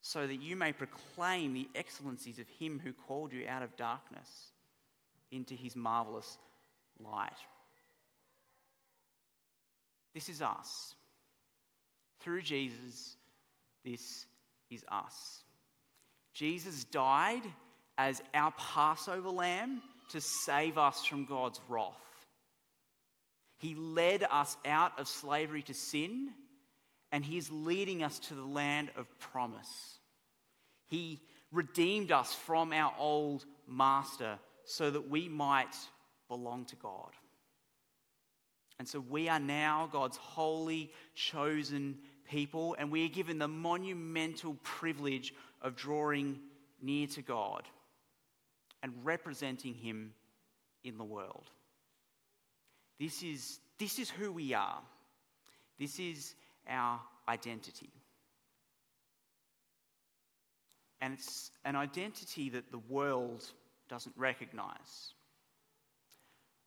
so 0.00 0.26
that 0.26 0.40
you 0.40 0.56
may 0.56 0.72
proclaim 0.72 1.54
the 1.54 1.68
excellencies 1.74 2.38
of 2.38 2.48
him 2.48 2.80
who 2.82 2.92
called 2.92 3.32
you 3.32 3.46
out 3.48 3.62
of 3.62 3.76
darkness 3.76 4.52
into 5.30 5.54
his 5.54 5.76
marvelous 5.76 6.38
light. 6.98 7.30
This 10.14 10.28
is 10.28 10.42
us. 10.42 10.94
Through 12.20 12.42
Jesus, 12.42 13.16
this 13.84 14.26
is 14.70 14.84
us. 14.90 15.42
Jesus 16.34 16.84
died 16.84 17.42
as 17.96 18.22
our 18.34 18.52
Passover 18.56 19.30
lamb 19.30 19.82
to 20.10 20.20
save 20.20 20.78
us 20.78 21.04
from 21.04 21.24
God's 21.24 21.60
wrath. 21.68 21.92
He 23.58 23.74
led 23.74 24.24
us 24.30 24.56
out 24.64 24.98
of 24.98 25.08
slavery 25.08 25.62
to 25.62 25.74
sin, 25.74 26.30
and 27.12 27.24
He 27.24 27.36
is 27.36 27.50
leading 27.50 28.02
us 28.02 28.18
to 28.20 28.34
the 28.34 28.44
land 28.44 28.90
of 28.96 29.06
promise. 29.18 29.98
He 30.88 31.20
redeemed 31.52 32.12
us 32.12 32.34
from 32.34 32.72
our 32.72 32.92
old 32.98 33.44
master 33.66 34.38
so 34.64 34.90
that 34.90 35.08
we 35.08 35.28
might 35.28 35.74
belong 36.28 36.66
to 36.66 36.76
God. 36.76 37.10
And 38.78 38.86
so 38.86 39.00
we 39.00 39.28
are 39.28 39.40
now 39.40 39.88
God's 39.90 40.16
holy, 40.16 40.92
chosen 41.14 41.98
people, 42.30 42.76
and 42.78 42.90
we 42.90 43.04
are 43.04 43.08
given 43.08 43.38
the 43.38 43.48
monumental 43.48 44.56
privilege 44.62 45.34
of 45.62 45.74
drawing 45.74 46.38
near 46.80 47.06
to 47.08 47.22
God 47.22 47.62
and 48.82 48.92
representing 49.02 49.74
Him 49.74 50.12
in 50.84 50.98
the 50.98 51.04
world. 51.04 51.50
This 53.00 53.22
is, 53.22 53.58
this 53.78 53.98
is 53.98 54.10
who 54.10 54.32
we 54.32 54.54
are, 54.54 54.80
this 55.78 55.98
is 55.98 56.34
our 56.68 57.00
identity. 57.28 57.90
And 61.00 61.14
it's 61.14 61.50
an 61.64 61.76
identity 61.76 62.50
that 62.50 62.70
the 62.70 62.78
world 62.78 63.44
doesn't 63.88 64.14
recognize. 64.16 65.14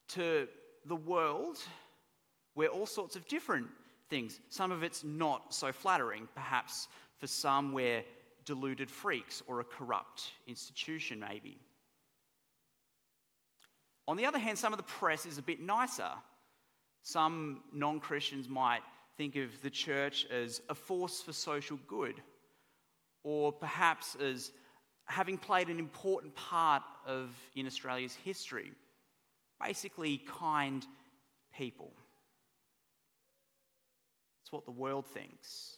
To 0.10 0.48
the 0.86 0.96
world, 0.96 1.58
we're 2.55 2.70
all 2.70 2.86
sorts 2.86 3.15
of 3.15 3.27
different 3.27 3.67
things. 4.10 4.39
Some 4.50 4.72
of 4.72 4.84
it's 4.84 5.03
not 5.03 5.53
so 5.53 5.72
flattering. 5.72 6.27
Perhaps 6.34 6.88
for 7.17 7.27
some, 7.27 7.74
we're 7.74 8.03
deluded 8.46 8.89
freaks 8.89 9.43
or 9.48 9.60
a 9.60 9.63
corrupt 9.63 10.31
institution, 10.48 11.20
maybe. 11.20 11.60
On 14.08 14.17
the 14.17 14.25
other 14.25 14.39
hand, 14.39 14.58
some 14.58 14.74
of 14.74 14.77
the 14.77 14.84
press 14.84 15.25
is 15.25 15.38
a 15.38 15.41
bit 15.41 15.62
nicer. 15.62 16.10
Some 17.03 17.62
non 17.72 18.00
Christians 18.00 18.50
might 18.50 18.81
think 19.21 19.35
of 19.35 19.61
the 19.61 19.69
church 19.69 20.25
as 20.31 20.63
a 20.67 20.73
force 20.73 21.21
for 21.21 21.31
social 21.31 21.77
good, 21.87 22.15
or 23.23 23.51
perhaps 23.51 24.15
as 24.15 24.51
having 25.05 25.37
played 25.37 25.67
an 25.67 25.77
important 25.77 26.33
part 26.33 26.81
of 27.05 27.29
in 27.55 27.67
Australia's 27.67 28.15
history. 28.15 28.71
Basically, 29.63 30.17
kind 30.25 30.83
people. 31.55 31.91
It's 34.41 34.51
what 34.51 34.65
the 34.65 34.71
world 34.71 35.05
thinks. 35.05 35.75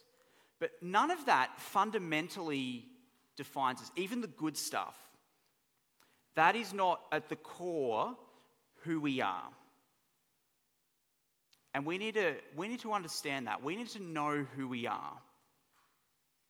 But 0.58 0.70
none 0.80 1.10
of 1.10 1.26
that 1.26 1.50
fundamentally 1.58 2.86
defines 3.36 3.82
us, 3.82 3.90
even 3.94 4.22
the 4.22 4.26
good 4.26 4.56
stuff. 4.56 4.96
That 6.34 6.56
is 6.56 6.72
not 6.72 7.02
at 7.12 7.28
the 7.28 7.36
core 7.36 8.16
who 8.84 9.02
we 9.02 9.20
are. 9.20 9.50
And 11.74 11.84
we 11.84 11.98
need 11.98 12.14
to, 12.14 12.36
we 12.56 12.68
need 12.68 12.80
to 12.80 12.92
understand 12.92 13.48
that. 13.48 13.62
We 13.62 13.74
need 13.74 13.88
to 13.90 14.02
know 14.02 14.46
who 14.56 14.68
we 14.68 14.86
are. 14.86 15.12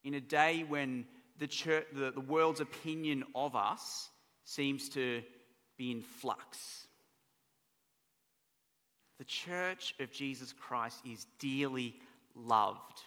In 0.05 0.15
a 0.15 0.21
day 0.21 0.65
when 0.69 1.07
the, 1.39 1.47
church, 1.47 1.87
the, 1.95 2.11
the 2.11 2.21
world's 2.21 2.61
opinion 2.61 3.25
of 3.35 3.57
us 3.57 4.11
seems 4.45 4.91
to 4.91 5.23
be 5.79 5.91
in 5.91 6.03
flux. 6.03 6.87
The 9.19 9.25
church 9.25 9.95
of 9.99 10.13
Jesus 10.13 10.53
Christ 10.53 11.01
is 11.11 11.27
dearly 11.39 11.95
loved 12.35 13.01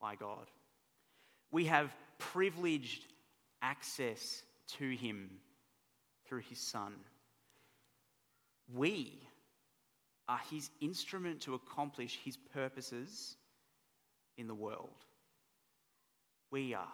by 0.00 0.14
God. 0.14 0.50
We 1.52 1.66
have 1.66 1.94
privileged 2.18 3.04
access 3.60 4.42
to 4.78 4.88
Him 4.90 5.30
through 6.26 6.42
His 6.48 6.58
Son. 6.58 6.94
We 8.74 9.19
are 10.30 10.40
His 10.48 10.70
instrument 10.80 11.40
to 11.40 11.54
accomplish 11.54 12.18
His 12.24 12.36
purposes 12.36 13.36
in 14.38 14.46
the 14.46 14.54
world. 14.54 15.04
We 16.52 16.72
are. 16.72 16.86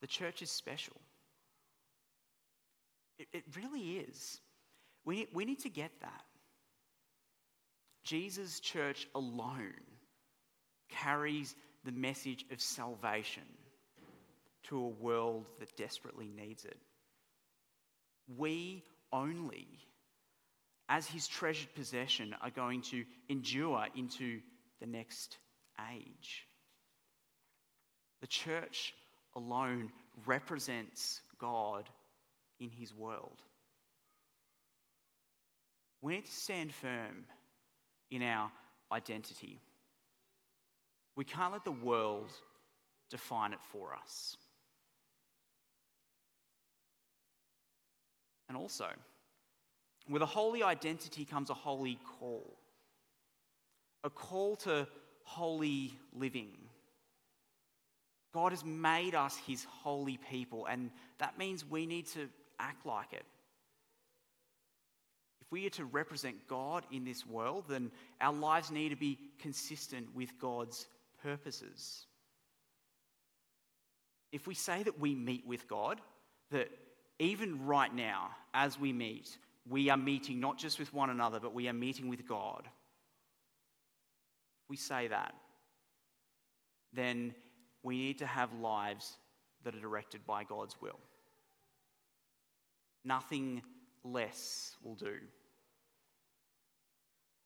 The 0.00 0.06
church 0.06 0.40
is 0.40 0.50
special. 0.50 0.96
It, 3.18 3.28
it 3.34 3.44
really 3.54 3.98
is. 3.98 4.40
We, 5.04 5.28
we 5.34 5.44
need 5.44 5.60
to 5.60 5.68
get 5.68 5.90
that. 6.00 6.24
Jesus' 8.04 8.60
church 8.60 9.06
alone 9.14 9.74
carries 10.88 11.54
the 11.84 11.92
message 11.92 12.46
of 12.50 12.60
salvation 12.60 13.42
to 14.64 14.78
a 14.78 14.88
world 14.88 15.44
that 15.58 15.76
desperately 15.76 16.30
needs 16.34 16.64
it. 16.64 16.78
We 18.38 18.82
only, 19.12 19.68
as 20.90 21.06
his 21.06 21.28
treasured 21.28 21.72
possession, 21.76 22.34
are 22.42 22.50
going 22.50 22.82
to 22.82 23.04
endure 23.28 23.86
into 23.96 24.40
the 24.80 24.86
next 24.86 25.38
age. 25.94 26.46
The 28.20 28.26
church 28.26 28.92
alone 29.36 29.92
represents 30.26 31.20
God 31.38 31.88
in 32.58 32.70
his 32.70 32.92
world. 32.92 33.40
We 36.02 36.14
need 36.14 36.26
to 36.26 36.32
stand 36.32 36.74
firm 36.74 37.24
in 38.10 38.22
our 38.22 38.50
identity. 38.90 39.60
We 41.14 41.24
can't 41.24 41.52
let 41.52 41.64
the 41.64 41.70
world 41.70 42.32
define 43.10 43.52
it 43.52 43.60
for 43.70 43.94
us. 43.94 44.36
And 48.48 48.58
also, 48.58 48.86
with 50.08 50.22
a 50.22 50.26
holy 50.26 50.62
identity 50.62 51.24
comes 51.24 51.50
a 51.50 51.54
holy 51.54 51.98
call 52.18 52.56
a 54.04 54.10
call 54.10 54.56
to 54.56 54.86
holy 55.24 55.92
living. 56.14 56.50
God 58.32 58.52
has 58.52 58.64
made 58.64 59.14
us 59.14 59.36
his 59.46 59.64
holy 59.64 60.18
people, 60.30 60.66
and 60.66 60.90
that 61.18 61.38
means 61.38 61.64
we 61.68 61.86
need 61.86 62.06
to 62.08 62.28
act 62.58 62.86
like 62.86 63.12
it. 63.12 63.24
If 65.40 65.50
we 65.50 65.66
are 65.66 65.70
to 65.70 65.84
represent 65.84 66.46
God 66.46 66.84
in 66.92 67.04
this 67.04 67.26
world, 67.26 67.64
then 67.68 67.90
our 68.20 68.32
lives 68.32 68.70
need 68.70 68.90
to 68.90 68.96
be 68.96 69.18
consistent 69.40 70.14
with 70.14 70.38
God's 70.38 70.86
purposes. 71.22 72.06
If 74.32 74.46
we 74.46 74.54
say 74.54 74.84
that 74.84 75.00
we 75.00 75.14
meet 75.14 75.44
with 75.44 75.66
God, 75.66 76.00
that 76.52 76.70
even 77.18 77.66
right 77.66 77.92
now, 77.92 78.30
as 78.54 78.78
we 78.78 78.92
meet, 78.92 79.36
we 79.68 79.90
are 79.90 79.96
meeting 79.96 80.40
not 80.40 80.58
just 80.58 80.78
with 80.78 80.92
one 80.92 81.10
another, 81.10 81.40
but 81.40 81.54
we 81.54 81.68
are 81.68 81.72
meeting 81.72 82.08
with 82.08 82.26
God. 82.26 82.62
If 82.64 84.70
we 84.70 84.76
say 84.76 85.08
that, 85.08 85.34
then 86.92 87.34
we 87.82 87.96
need 87.96 88.18
to 88.18 88.26
have 88.26 88.52
lives 88.54 89.16
that 89.64 89.74
are 89.74 89.80
directed 89.80 90.26
by 90.26 90.44
God's 90.44 90.76
will. 90.80 90.98
Nothing 93.04 93.62
less 94.04 94.76
will 94.82 94.94
do. 94.94 95.14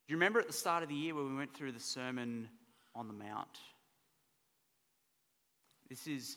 Do 0.06 0.12
you 0.12 0.16
remember 0.16 0.40
at 0.40 0.46
the 0.46 0.52
start 0.52 0.82
of 0.82 0.88
the 0.88 0.94
year 0.94 1.14
when 1.14 1.30
we 1.30 1.36
went 1.36 1.54
through 1.54 1.72
the 1.72 1.80
Sermon 1.80 2.48
on 2.94 3.08
the 3.08 3.14
Mount? 3.14 3.58
This 5.88 6.06
is 6.06 6.36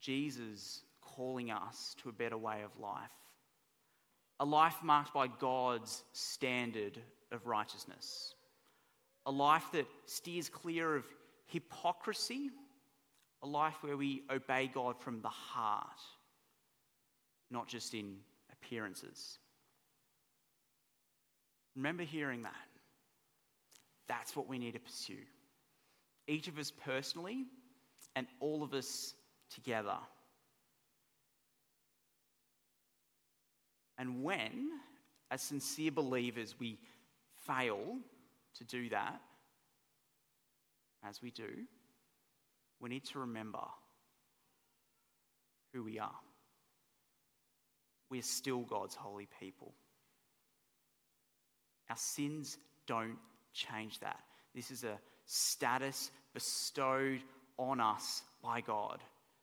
Jesus 0.00 0.82
calling 1.00 1.50
us 1.50 1.96
to 2.02 2.08
a 2.08 2.12
better 2.12 2.38
way 2.38 2.62
of 2.64 2.78
life. 2.80 3.10
A 4.42 4.44
life 4.44 4.76
marked 4.82 5.14
by 5.14 5.28
God's 5.28 6.02
standard 6.12 6.98
of 7.30 7.46
righteousness. 7.46 8.34
A 9.24 9.30
life 9.30 9.64
that 9.72 9.86
steers 10.04 10.50
clear 10.50 10.96
of 10.96 11.04
hypocrisy 11.46 12.50
a 13.42 13.46
life 13.46 13.74
where 13.82 13.96
we 13.96 14.22
obey 14.30 14.70
God 14.72 14.98
from 15.00 15.20
the 15.20 15.28
heart, 15.28 16.00
not 17.50 17.66
just 17.66 17.92
in 17.92 18.16
appearances. 18.52 19.38
Remember 21.74 22.04
hearing 22.04 22.42
that. 22.42 22.54
That's 24.06 24.36
what 24.36 24.48
we 24.48 24.58
need 24.58 24.74
to 24.74 24.78
pursue. 24.78 25.24
Each 26.28 26.46
of 26.46 26.58
us 26.58 26.70
personally, 26.70 27.46
and 28.14 28.26
all 28.40 28.62
of 28.62 28.74
us 28.74 29.14
together. 29.52 29.96
And 34.02 34.24
when, 34.24 34.68
as 35.30 35.40
sincere 35.40 35.92
believers, 35.92 36.56
we 36.58 36.76
fail 37.46 37.78
to 38.56 38.64
do 38.64 38.88
that, 38.88 39.20
as 41.08 41.22
we 41.22 41.30
do, 41.30 41.46
we 42.80 42.88
need 42.88 43.04
to 43.04 43.20
remember 43.20 43.62
who 45.72 45.84
we 45.84 46.00
are. 46.00 46.18
we 48.10 48.18
are 48.18 48.22
still 48.22 48.62
God's 48.62 48.96
holy 48.96 49.28
people. 49.38 49.72
Our 51.88 51.96
sins 51.96 52.58
don't 52.88 53.18
change 53.54 54.00
that. 54.00 54.18
This 54.52 54.72
is 54.72 54.82
a 54.82 54.98
status 55.26 56.10
bestowed 56.34 57.20
on 57.56 57.78
us 57.78 58.24
by 58.42 58.62
God. 58.62 58.98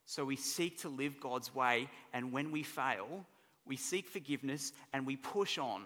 So 0.05 0.25
we 0.25 0.35
seek 0.35 0.81
to 0.81 0.89
live 0.89 1.21
God's 1.21 1.55
way, 1.55 1.87
and 2.11 2.33
when 2.33 2.51
we 2.51 2.63
fail, 2.63 3.25
we 3.69 3.77
seek 3.77 4.09
forgiveness 4.09 4.73
and 4.91 5.05
we 5.05 5.15
push 5.15 5.57
on 5.59 5.83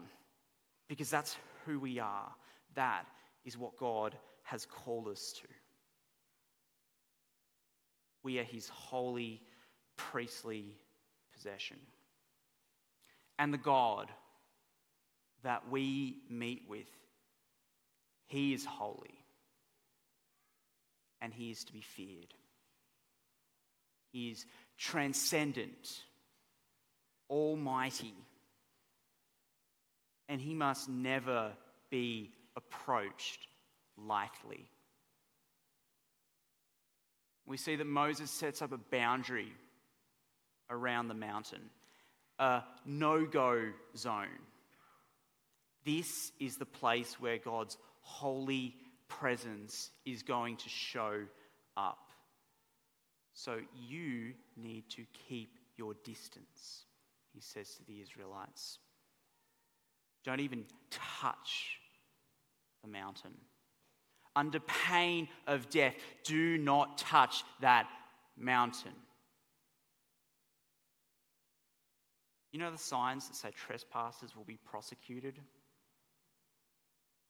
because 0.88 1.10
that's 1.10 1.36
who 1.66 1.80
we 1.80 2.00
are. 2.00 2.34
That 2.76 3.06
is 3.46 3.58
what 3.58 3.78
God 3.78 4.16
has 4.44 4.66
called 4.66 5.10
us 5.10 5.34
to. 5.42 5.48
We 8.24 8.40
are 8.40 8.44
His 8.44 8.70
holy, 8.70 9.42
priestly 9.98 10.78
possession. 11.36 11.78
And 13.38 13.54
the 13.54 13.58
God 13.58 14.10
that 15.44 15.70
we 15.70 16.20
meet 16.30 16.64
with, 16.70 16.88
He 18.28 18.54
is 18.54 18.64
holy 18.66 19.20
and 21.22 21.34
He 21.34 21.52
is 21.52 21.66
to 21.66 21.74
be 21.74 21.82
feared. 21.82 22.34
He 24.14 24.30
is 24.30 24.46
transcendent, 24.78 26.02
almighty, 27.30 28.14
and 30.30 30.40
He 30.42 30.54
must 30.54 30.90
never 30.90 31.52
be 31.90 32.32
approached 32.56 33.48
lightly. 33.98 34.68
We 37.46 37.58
see 37.58 37.76
that 37.76 37.88
Moses 37.88 38.32
sets 38.32 38.62
up 38.62 38.72
a 38.72 38.78
boundary 38.78 39.52
around 40.70 41.08
the 41.08 41.14
mountain, 41.14 41.70
a 42.40 42.64
no 42.86 43.26
go 43.26 43.70
zone. 43.98 44.28
This 45.86 46.32
is 46.40 46.56
the 46.56 46.66
place 46.66 47.20
where 47.20 47.38
God's 47.38 47.78
holy 48.02 48.76
presence 49.08 49.92
is 50.06 50.24
going 50.24 50.58
to 50.58 50.70
show 50.70 51.22
up. 51.76 52.00
So 53.34 53.60
you 53.88 54.34
need 54.56 54.90
to 54.92 55.04
keep 55.28 55.58
your 55.76 55.96
distance, 56.04 56.86
he 57.34 57.42
says 57.42 57.76
to 57.76 57.86
the 57.86 58.02
Israelites. 58.02 58.80
Don't 60.24 60.40
even 60.40 60.66
touch 60.90 61.80
the 62.82 62.90
mountain. 62.90 63.34
Under 64.36 64.60
pain 64.60 65.28
of 65.48 65.70
death, 65.70 65.96
do 66.24 66.58
not 66.58 66.98
touch 66.98 67.44
that 67.62 67.88
mountain. 68.38 68.94
You 72.52 72.60
know 72.60 72.72
the 72.72 72.78
signs 72.78 73.28
that 73.28 73.36
say 73.36 73.50
trespassers 73.52 74.36
will 74.36 74.44
be 74.44 74.60
prosecuted? 74.64 75.40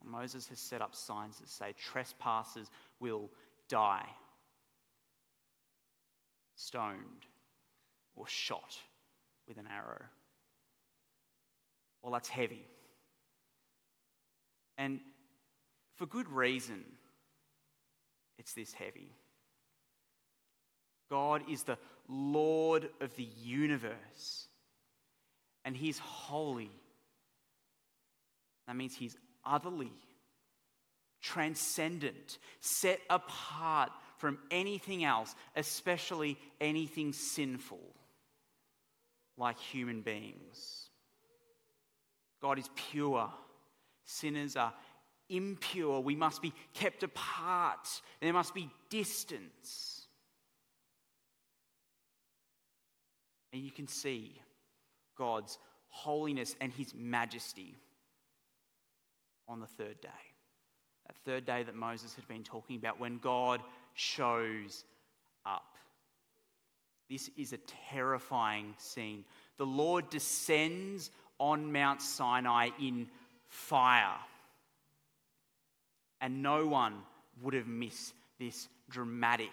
Moses 0.05 0.47
has 0.49 0.59
set 0.59 0.81
up 0.81 0.95
signs 0.95 1.39
that 1.39 1.47
say 1.47 1.73
trespassers 1.77 2.69
will 2.99 3.29
die, 3.69 4.05
stoned, 6.55 7.25
or 8.15 8.27
shot 8.27 8.75
with 9.47 9.57
an 9.57 9.67
arrow. 9.67 10.01
Well, 12.01 12.13
that's 12.13 12.29
heavy. 12.29 12.65
And 14.77 14.99
for 15.95 16.05
good 16.05 16.29
reason, 16.29 16.83
it's 18.37 18.53
this 18.53 18.73
heavy. 18.73 19.11
God 21.09 21.43
is 21.49 21.63
the 21.63 21.77
Lord 22.07 22.89
of 22.99 23.15
the 23.15 23.27
universe, 23.41 24.47
and 25.63 25.77
He's 25.77 25.99
holy. 25.99 26.71
That 28.67 28.75
means 28.75 28.95
He's 28.95 29.15
otherly, 29.45 29.93
transcendent, 31.21 32.39
set 32.59 32.99
apart 33.09 33.91
from 34.17 34.39
anything 34.51 35.03
else, 35.03 35.35
especially 35.55 36.37
anything 36.59 37.13
sinful, 37.13 37.81
like 39.37 39.59
human 39.59 40.01
beings. 40.01 40.89
God 42.41 42.59
is 42.59 42.69
pure. 42.75 43.29
Sinners 44.05 44.55
are 44.55 44.73
impure. 45.29 46.01
We 46.01 46.15
must 46.15 46.41
be 46.41 46.53
kept 46.73 47.03
apart. 47.03 47.87
There 48.21 48.33
must 48.33 48.53
be 48.53 48.69
distance. 48.89 50.07
And 53.51 53.61
you 53.61 53.71
can 53.71 53.87
see 53.87 54.41
God's 55.17 55.57
holiness 55.87 56.55
and 56.59 56.73
his 56.73 56.93
majesty 56.95 57.75
on 59.47 59.59
the 59.59 59.67
third 59.67 60.01
day. 60.01 60.09
That 61.07 61.15
third 61.25 61.45
day 61.45 61.63
that 61.63 61.75
Moses 61.75 62.15
had 62.15 62.27
been 62.27 62.43
talking 62.43 62.77
about 62.77 62.99
when 62.99 63.19
God 63.19 63.61
shows 63.93 64.85
up. 65.45 65.75
This 67.09 67.29
is 67.37 67.53
a 67.53 67.59
terrifying 67.89 68.73
scene. 68.77 69.25
The 69.57 69.65
Lord 69.65 70.09
descends 70.09 71.11
on 71.39 71.71
Mount 71.71 72.01
Sinai 72.01 72.69
in 72.79 73.07
fire. 73.47 74.17
And 76.21 76.41
no 76.41 76.65
one 76.65 76.95
would 77.41 77.53
have 77.53 77.67
missed 77.67 78.13
this 78.39 78.67
dramatic 78.89 79.51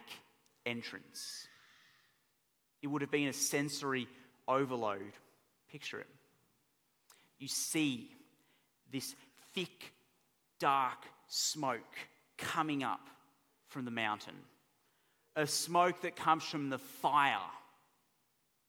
entrance. 0.65 1.47
It 2.83 2.87
would 2.87 3.03
have 3.03 3.11
been 3.11 3.29
a 3.29 3.33
sensory 3.33 4.07
overload. 4.47 5.13
Picture 5.71 6.01
it. 6.01 6.07
You 7.39 7.49
see 7.49 8.11
this 8.93 9.15
thick, 9.55 9.93
dark 10.59 10.99
smoke 11.27 11.97
coming 12.37 12.83
up 12.83 13.09
from 13.69 13.85
the 13.85 13.91
mountain. 13.91 14.35
A 15.37 15.47
smoke 15.47 16.03
that 16.03 16.17
comes 16.17 16.45
from 16.45 16.71
the 16.71 16.79
fire 16.79 17.39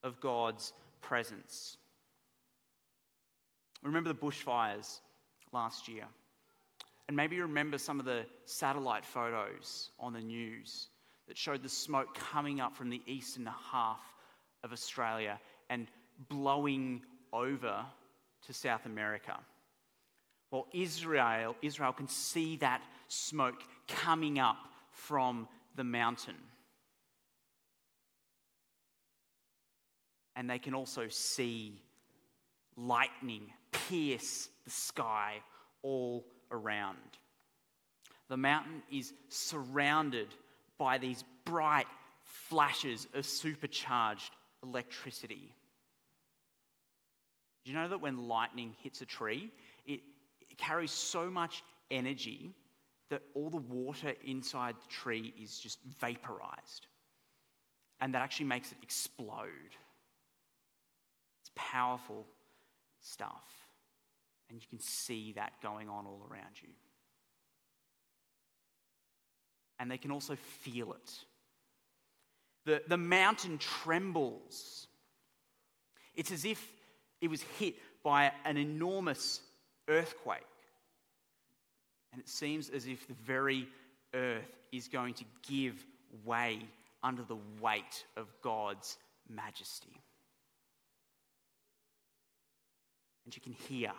of 0.04 0.20
God's 0.20 0.74
presence. 1.02 1.78
Remember 3.84 4.14
the 4.14 4.20
bushfires 4.20 5.00
last 5.52 5.88
year? 5.88 6.06
And 7.08 7.18
maybe 7.18 7.36
you 7.36 7.42
remember 7.42 7.78
some 7.78 8.00
of 8.00 8.06
the 8.06 8.26
satellite 8.46 9.06
photos 9.06 9.90
on 10.00 10.14
the 10.14 10.22
news 10.22 10.88
that 11.28 11.38
showed 11.38 11.64
the 11.64 11.70
smoke 11.70 12.16
coming 12.16 12.62
up 12.62 12.76
from 12.76 12.90
the 12.90 13.02
eastern 13.06 13.50
half 13.72 14.00
of 14.64 14.72
Australia 14.72 15.40
and 15.70 15.88
blowing 16.30 17.02
over 17.34 17.84
to 18.46 18.54
South 18.54 18.86
America. 18.86 19.38
Well, 20.52 20.68
Israel, 20.74 21.56
Israel 21.62 21.94
can 21.94 22.08
see 22.08 22.58
that 22.58 22.82
smoke 23.08 23.64
coming 23.88 24.40
up 24.40 24.58
from 24.92 25.48
the 25.76 25.84
mountain. 25.84 26.36
And 30.36 30.50
they 30.50 30.60
can 30.60 30.74
also 30.74 31.08
see 31.10 31.82
lightning 32.78 33.52
pierce 33.72 34.50
the 34.64 34.72
sky 34.72 35.42
all 35.82 36.26
around. 36.52 36.98
The 38.30 38.38
mountain 38.38 38.82
is 38.92 39.14
surrounded 39.30 40.28
by 40.78 40.98
these 40.98 41.24
bright 41.46 41.88
flashes 42.24 43.08
of 43.14 43.26
supercharged 43.26 44.32
electricity. 44.64 45.54
Do 47.64 47.72
you 47.72 47.78
know 47.78 47.90
that 47.90 48.02
when 48.02 48.28
lightning 48.28 48.74
hits 48.82 49.02
a 49.02 49.06
tree, 49.06 49.52
it 49.86 50.02
it 50.52 50.58
carries 50.58 50.92
so 50.92 51.30
much 51.30 51.64
energy 51.90 52.54
that 53.10 53.22
all 53.34 53.50
the 53.50 53.58
water 53.58 54.14
inside 54.24 54.76
the 54.76 54.88
tree 54.88 55.34
is 55.42 55.60
just 55.60 55.80
vaporized. 56.00 56.88
And 58.00 58.14
that 58.14 58.22
actually 58.22 58.48
makes 58.48 58.72
it 58.72 58.78
explode. 58.82 59.76
Powerful 61.56 62.26
stuff. 63.02 63.44
And 64.50 64.62
you 64.62 64.68
can 64.70 64.80
see 64.80 65.34
that 65.34 65.54
going 65.62 65.90
on 65.90 66.06
all 66.06 66.22
around 66.30 66.62
you. 66.62 66.70
And 69.80 69.90
they 69.90 69.98
can 69.98 70.12
also 70.12 70.36
feel 70.36 70.94
it. 70.94 71.12
The, 72.66 72.82
the 72.88 72.98
mountain 72.98 73.58
trembles. 73.58 74.88
It's 76.14 76.32
as 76.32 76.46
if 76.46 76.72
it 77.22 77.30
was 77.30 77.42
hit 77.60 77.76
by 78.04 78.32
an 78.46 78.58
enormous 78.58 79.42
earthquake. 79.88 80.42
And 82.12 82.22
it 82.22 82.28
seems 82.28 82.70
as 82.70 82.88
if 82.88 83.08
the 83.08 83.16
very 83.26 83.68
earth 84.14 84.44
is 84.72 84.88
going 84.88 85.14
to 85.16 85.24
give 85.48 85.84
way 86.26 86.60
under 87.04 87.24
the 87.24 87.38
weight 87.60 88.06
of 88.18 88.28
God's 88.42 88.98
majesty. 89.30 90.02
And 93.32 93.38
you 93.38 93.42
can 93.42 93.66
hear. 93.70 93.92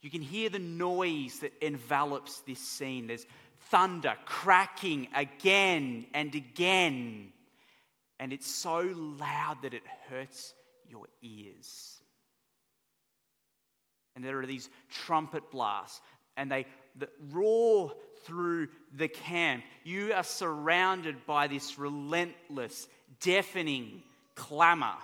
You 0.00 0.10
can 0.10 0.22
hear 0.22 0.48
the 0.48 0.58
noise 0.58 1.40
that 1.40 1.52
envelops 1.60 2.40
this 2.40 2.58
scene. 2.58 3.08
There's 3.08 3.26
thunder 3.68 4.14
cracking 4.24 5.08
again 5.14 6.06
and 6.14 6.34
again. 6.34 7.32
And 8.18 8.32
it's 8.32 8.46
so 8.50 8.78
loud 9.20 9.58
that 9.62 9.74
it 9.74 9.82
hurts 10.08 10.54
your 10.88 11.04
ears. 11.20 12.00
And 14.14 14.24
there 14.24 14.40
are 14.40 14.46
these 14.46 14.70
trumpet 14.90 15.50
blasts, 15.50 16.00
and 16.38 16.50
they 16.50 16.64
roar 17.30 17.92
through 18.24 18.68
the 18.94 19.08
camp. 19.08 19.62
You 19.84 20.14
are 20.14 20.24
surrounded 20.24 21.26
by 21.26 21.48
this 21.48 21.78
relentless, 21.78 22.88
deafening 23.20 24.02
clamor. 24.34 24.94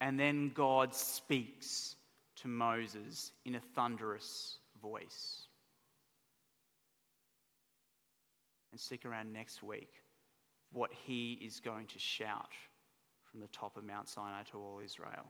And 0.00 0.18
then 0.18 0.50
God 0.54 0.94
speaks 0.94 1.96
to 2.36 2.48
Moses 2.48 3.32
in 3.44 3.54
a 3.54 3.60
thunderous 3.74 4.58
voice. 4.80 5.46
And 8.72 8.80
stick 8.80 9.04
around 9.04 9.32
next 9.32 9.62
week 9.62 9.92
what 10.72 10.90
he 11.04 11.32
is 11.44 11.60
going 11.60 11.86
to 11.88 11.98
shout 11.98 12.52
from 13.30 13.40
the 13.40 13.48
top 13.48 13.76
of 13.76 13.84
Mount 13.84 14.08
Sinai 14.08 14.42
to 14.52 14.58
all 14.58 14.80
Israel. 14.82 15.26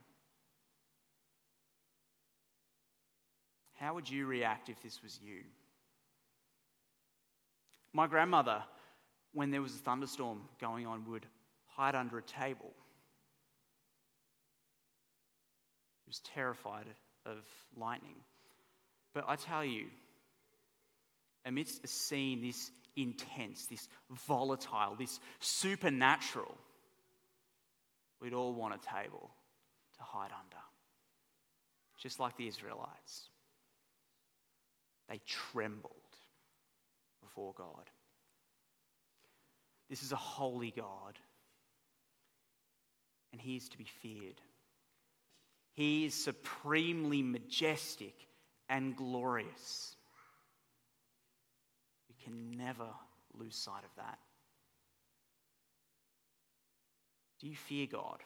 How 3.78 3.94
would 3.94 4.08
you 4.08 4.26
react 4.26 4.68
if 4.68 4.82
this 4.82 5.02
was 5.02 5.18
you? 5.22 5.40
My 7.92 8.06
grandmother, 8.06 8.62
when 9.32 9.50
there 9.50 9.62
was 9.62 9.74
a 9.74 9.78
thunderstorm 9.78 10.42
going 10.60 10.86
on, 10.86 11.04
would 11.10 11.26
hide 11.66 11.94
under 11.94 12.18
a 12.18 12.22
table. 12.22 12.70
Was 16.10 16.20
terrified 16.34 16.86
of 17.24 17.38
lightning. 17.76 18.16
But 19.14 19.26
I 19.28 19.36
tell 19.36 19.64
you, 19.64 19.86
amidst 21.46 21.84
a 21.84 21.86
scene 21.86 22.42
this 22.42 22.72
intense, 22.96 23.66
this 23.66 23.86
volatile, 24.26 24.96
this 24.98 25.20
supernatural, 25.38 26.52
we'd 28.20 28.34
all 28.34 28.52
want 28.52 28.74
a 28.74 29.02
table 29.02 29.30
to 29.98 30.02
hide 30.02 30.32
under, 30.36 30.62
just 32.02 32.18
like 32.18 32.36
the 32.36 32.48
Israelites. 32.48 33.28
They 35.08 35.20
trembled 35.52 35.94
before 37.22 37.54
God. 37.56 37.88
This 39.88 40.02
is 40.02 40.10
a 40.10 40.16
holy 40.16 40.72
God, 40.76 41.20
and 43.30 43.40
He 43.40 43.54
is 43.54 43.68
to 43.68 43.78
be 43.78 43.86
feared. 44.02 44.40
He 45.74 46.04
is 46.04 46.14
supremely 46.14 47.22
majestic 47.22 48.14
and 48.68 48.96
glorious. 48.96 49.96
We 52.08 52.14
can 52.22 52.50
never 52.56 52.88
lose 53.34 53.56
sight 53.56 53.84
of 53.84 53.94
that. 53.96 54.18
Do 57.40 57.48
you 57.48 57.56
fear 57.56 57.86
God? 57.86 58.22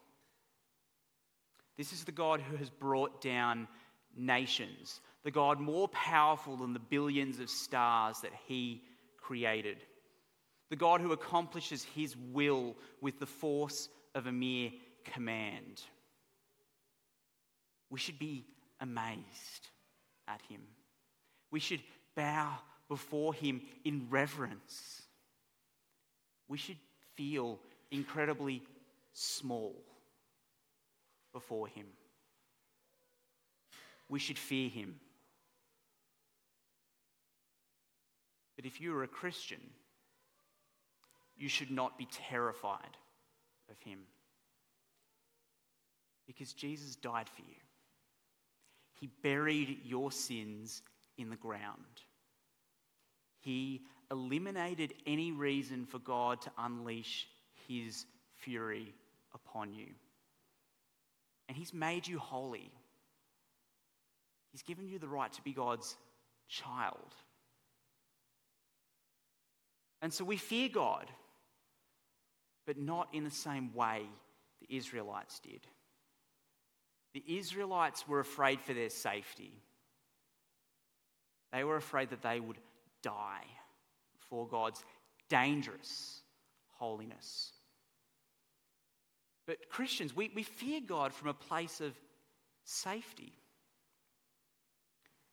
This 1.77 1.93
is 1.93 2.05
the 2.05 2.13
God 2.13 2.41
who 2.41 2.57
has 2.57 2.71
brought 2.71 3.21
down 3.21 3.69
nations, 4.17 5.01
the 5.23 5.31
God 5.31 5.61
more 5.61 5.89
powerful 5.89 6.57
than 6.57 6.73
the 6.73 6.79
billions 6.79 7.41
of 7.41 7.51
stars 7.51 8.21
that 8.21 8.33
he 8.47 8.83
created, 9.21 9.79
the 10.71 10.77
God 10.77 11.01
who 11.01 11.13
accomplishes 11.13 11.85
his 11.85 12.17
will 12.17 12.77
with 13.01 13.19
the 13.19 13.27
force 13.27 13.89
of 14.15 14.27
a 14.27 14.33
mere 14.33 14.71
command. 15.05 15.83
We 17.91 17.99
should 17.99 18.19
be 18.19 18.45
amazed 18.81 19.69
at 20.27 20.41
him. 20.49 20.61
We 21.51 21.61
should 21.61 21.83
bow 22.17 22.55
before 22.89 23.35
him 23.35 23.63
in 23.85 24.07
reverence. 24.11 25.03
We 26.49 26.59
should 26.59 26.79
feel 27.15 27.59
incredibly 27.91 28.63
small 29.13 29.75
before 31.33 31.69
him 31.69 31.87
we 34.09 34.19
should 34.19 34.39
fear 34.39 34.69
him. 34.69 34.97
But 38.57 38.67
if 38.67 38.81
you 38.81 38.95
are 38.97 39.03
a 39.03 39.09
Christian, 39.09 39.61
you 41.37 41.49
should 41.49 41.71
not 41.71 41.99
be 41.99 42.07
terrified 42.11 42.97
of 43.71 43.77
him. 43.81 44.01
Because 46.27 46.53
Jesus 46.53 46.97
died 46.97 47.29
for 47.29 47.43
you. 47.43 47.57
He 49.05 49.11
buried 49.23 49.81
your 49.85 50.11
sins 50.11 50.81
in 51.19 51.29
the 51.29 51.37
ground. 51.37 52.01
He 53.41 53.83
eliminated 54.11 54.95
any 55.07 55.31
reason 55.31 55.85
for 55.85 55.99
God 55.99 56.41
to 56.41 56.51
unleash 56.57 57.29
his 57.69 58.07
fury 58.37 58.95
upon 59.35 59.75
you. 59.75 59.89
And 61.51 61.55
he's 61.55 61.75
made 61.75 62.09
you 62.09 62.19
holy 62.19 62.73
He's 64.53 64.63
given 64.63 64.89
you 64.89 64.99
the 64.99 65.07
right 65.07 65.31
to 65.35 65.43
be 65.43 65.53
God's 65.53 65.99
child. 66.49 67.15
And 70.01 70.15
so 70.15 70.25
we 70.25 70.39
fear 70.39 70.71
God, 70.71 71.11
but 72.65 72.79
not 72.79 73.09
in 73.13 73.25
the 73.25 73.31
same 73.31 73.75
way 73.75 74.07
the 74.61 74.75
Israelites 74.75 75.41
did. 75.41 75.67
The 77.15 77.23
Israelites 77.27 78.07
were 78.07 78.21
afraid 78.21 78.61
for 78.61 78.75
their 78.75 78.91
safety. 78.91 79.53
They 81.53 81.65
were 81.65 81.77
afraid 81.77 82.11
that 82.11 82.23
they 82.23 82.41
would 82.41 82.59
die 83.03 83.47
for 84.29 84.47
God's 84.49 84.85
dangerous 85.29 86.23
holiness. 86.73 87.53
But 89.47 89.69
Christians, 89.69 90.15
we, 90.17 90.31
we 90.35 90.43
fear 90.43 90.81
God 90.85 91.13
from 91.13 91.29
a 91.29 91.35
place 91.35 91.81
of 91.81 91.95
safety. 92.65 93.33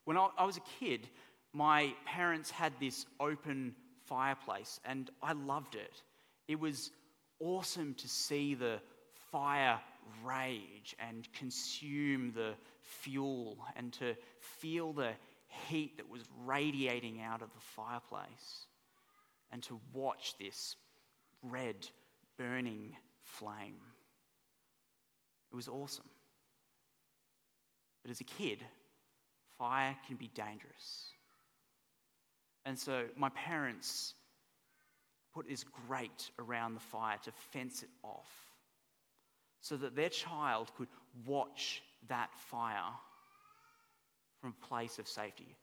When 0.05 0.17
I, 0.17 0.29
I 0.37 0.45
was 0.45 0.57
a 0.57 0.79
kid, 0.79 1.07
my 1.53 1.93
parents 2.05 2.51
had 2.51 2.73
this 2.79 3.05
open 3.19 3.75
fireplace 4.05 4.79
and 4.85 5.09
I 5.23 5.33
loved 5.33 5.75
it. 5.75 6.03
It 6.47 6.59
was 6.59 6.91
awesome 7.39 7.95
to 7.95 8.07
see 8.07 8.53
the 8.53 8.79
fire 9.31 9.79
rage 10.23 10.95
and 10.99 11.27
consume 11.33 12.31
the 12.33 12.53
fuel 12.81 13.57
and 13.75 13.93
to 13.93 14.15
feel 14.39 14.93
the 14.93 15.11
heat 15.67 15.97
that 15.97 16.09
was 16.09 16.23
radiating 16.45 17.21
out 17.21 17.41
of 17.41 17.49
the 17.53 17.59
fireplace 17.59 18.67
and 19.51 19.61
to 19.63 19.79
watch 19.93 20.35
this 20.39 20.75
red 21.41 21.75
burning 22.37 22.95
flame. 23.23 23.75
It 25.51 25.55
was 25.55 25.67
awesome. 25.67 26.09
But 28.01 28.11
as 28.11 28.21
a 28.21 28.25
kid, 28.25 28.59
fire 29.57 29.95
can 30.07 30.15
be 30.15 30.29
dangerous. 30.33 31.11
And 32.65 32.77
so 32.77 33.05
my 33.15 33.29
parents 33.29 34.13
put 35.33 35.47
this 35.47 35.63
grate 35.87 36.31
around 36.39 36.73
the 36.73 36.79
fire 36.79 37.17
to 37.23 37.31
fence 37.31 37.83
it 37.83 37.89
off 38.03 38.50
so 39.61 39.77
that 39.77 39.95
their 39.95 40.09
child 40.09 40.71
could 40.77 40.87
watch 41.25 41.81
that 42.09 42.29
fire 42.49 42.93
from 44.39 44.53
a 44.61 44.67
place 44.67 44.99
of 44.99 45.07
safety. 45.07 45.55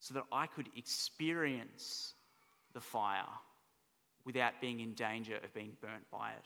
So 0.00 0.14
that 0.14 0.24
I 0.30 0.46
could 0.46 0.68
experience 0.76 2.14
the 2.74 2.80
fire 2.80 3.24
without 4.24 4.60
being 4.60 4.80
in 4.80 4.94
danger 4.94 5.36
of 5.36 5.54
being 5.54 5.76
burnt 5.80 6.10
by 6.10 6.30
it. 6.30 6.44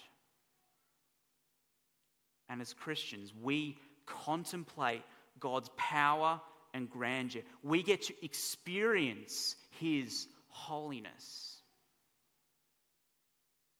And 2.49 2.61
as 2.61 2.73
Christians, 2.75 3.33
we 3.43 3.77
contemplate 4.07 5.03
God's 5.41 5.71
power 5.77 6.41
and 6.75 6.89
grandeur. 6.91 7.43
We 7.63 7.83
get 7.83 8.03
to 8.03 8.25
experience 8.25 9.57
His 9.81 10.27
holiness, 10.49 11.57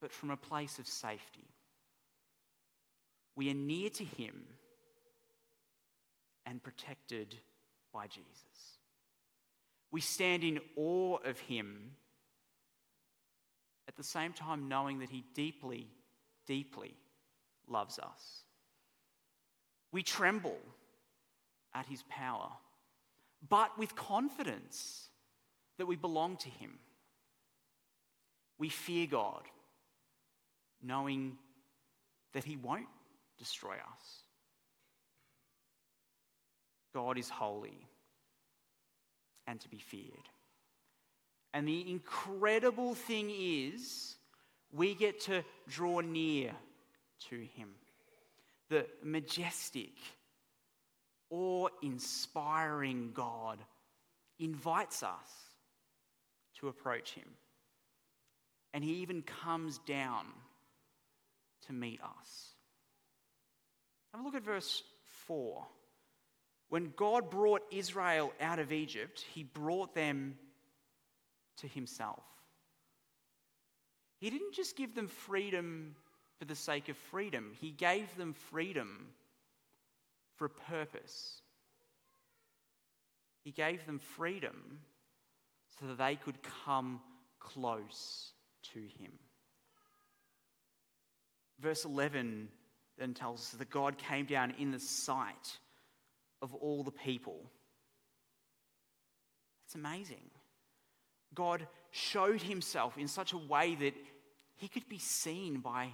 but 0.01 0.13
from 0.13 0.31
a 0.31 0.37
place 0.37 0.79
of 0.79 0.87
safety. 0.87 1.52
We 3.37 3.51
are 3.51 3.55
near 3.55 3.91
to 3.91 4.05
Him 4.05 4.43
and 6.47 6.63
protected 6.63 7.37
by 7.93 8.07
Jesus. 8.07 8.79
We 9.91 10.01
stand 10.01 10.45
in 10.45 10.61
awe 10.77 11.19
of 11.25 11.39
Him 11.41 11.93
at 13.89 13.97
the 13.97 14.05
same 14.05 14.33
time 14.33 14.69
knowing 14.69 15.01
that 15.01 15.11
He 15.11 15.25
deeply, 15.35 15.89
deeply 16.47 16.95
loves 17.69 17.99
us. 17.99 18.43
We 19.93 20.03
tremble 20.03 20.59
at 21.75 21.87
his 21.87 22.03
power, 22.09 22.51
but 23.49 23.79
with 23.79 23.95
confidence 23.95 25.09
that 25.79 25.87
we 25.87 25.97
belong 25.97 26.37
to 26.39 26.49
him. 26.49 26.79
We 28.59 28.69
fear 28.69 29.07
God, 29.07 29.43
knowing 30.83 31.37
that 32.33 32.45
he 32.45 32.57
won't 32.57 32.87
destroy 33.43 33.73
us. 33.75 34.23
God 36.95 37.19
is 37.19 37.29
holy 37.29 37.89
and 39.47 39.61
to 39.61 39.69
be 39.69 39.79
feared. 39.79 40.29
And 41.53 41.67
the 41.67 41.91
incredible 41.91 42.95
thing 42.95 43.31
is, 43.31 44.15
we 44.73 44.95
get 44.95 45.21
to 45.23 45.45
draw 45.69 46.01
near 46.01 46.53
to 47.31 47.37
him. 47.57 47.71
The 48.69 48.87
majestic, 49.03 49.93
awe 51.31 51.69
inspiring 51.83 53.11
God 53.13 53.59
invites 54.39 55.03
us 55.03 55.31
to 56.61 56.69
approach 56.69 57.13
him. 57.13 57.29
And 58.73 58.85
he 58.85 58.95
even 59.03 59.23
comes 59.23 59.79
down 59.79 60.27
to 61.67 61.73
meet 61.73 62.01
us. 62.03 62.52
Have 64.13 64.21
a 64.21 64.25
look 64.25 64.35
at 64.35 64.45
verse 64.45 64.83
4. 65.27 65.67
When 66.69 66.93
God 66.97 67.31
brought 67.31 67.63
Israel 67.71 68.33
out 68.41 68.59
of 68.59 68.73
Egypt, 68.73 69.25
he 69.35 69.43
brought 69.43 69.95
them 69.95 70.37
to 71.59 71.67
himself. 71.67 72.23
He 74.19 74.31
didn't 74.31 74.55
just 74.55 74.77
give 74.77 74.95
them 74.95 75.09
freedom 75.09 75.97
for 76.39 76.45
the 76.45 76.55
sake 76.55 76.89
of 76.89 76.97
freedom, 76.97 77.53
he 77.61 77.71
gave 77.71 78.17
them 78.17 78.33
freedom 78.33 79.09
for 80.37 80.47
a 80.47 80.51
purpose. 80.51 81.41
He 83.45 83.51
gave 83.51 83.87
them 83.87 83.99
freedom 83.99 84.79
so 85.79 85.87
that 85.87 85.99
they 85.99 86.17
could 86.17 86.39
come 86.65 87.01
close 87.39 88.33
to 88.73 88.81
him. 88.81 89.13
Verse 91.61 91.85
11 91.85 92.49
then 92.99 93.15
tells 93.15 93.41
us 93.41 93.51
that 93.51 93.71
God 93.71 93.97
came 93.99 94.27
down 94.27 94.55
in 94.59 94.71
the 94.71 94.79
sight 94.79 95.59
of 96.41 96.55
all 96.55 96.83
the 96.83 96.91
people. 96.91 97.41
It's 99.67 99.75
amazing. 99.75 100.31
God 101.35 101.67
showed 101.91 102.43
himself 102.43 102.99
in 102.99 103.09
such 103.09 103.33
a 103.33 103.39
way 103.39 103.75
that 103.77 103.95
he 104.57 104.69
could 104.69 104.89
be 104.89 104.99
seen 104.99 105.61
by 105.61 105.89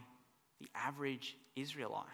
the 0.60 0.68
average 0.74 1.36
Israelite. 1.54 2.06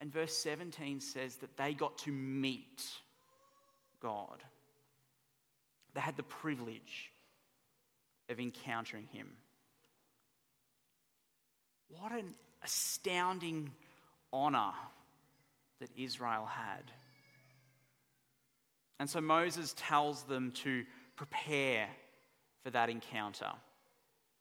And 0.00 0.12
verse 0.12 0.36
17 0.36 1.00
says 1.00 1.36
that 1.36 1.56
they 1.56 1.72
got 1.72 1.96
to 1.98 2.10
meet 2.10 2.82
God. 4.02 4.42
They 5.94 6.00
had 6.00 6.16
the 6.16 6.24
privilege 6.24 7.12
of 8.28 8.40
encountering 8.40 9.06
him. 9.12 9.28
What 11.88 12.12
an 12.12 12.34
astounding 12.64 13.70
honor 14.32 14.72
that 15.80 15.90
Israel 15.96 16.46
had. 16.46 16.90
And 18.98 19.08
so 19.08 19.20
Moses 19.20 19.74
tells 19.76 20.22
them 20.24 20.52
to 20.62 20.84
prepare 21.16 21.88
for 22.62 22.70
that 22.70 22.88
encounter. 22.88 23.50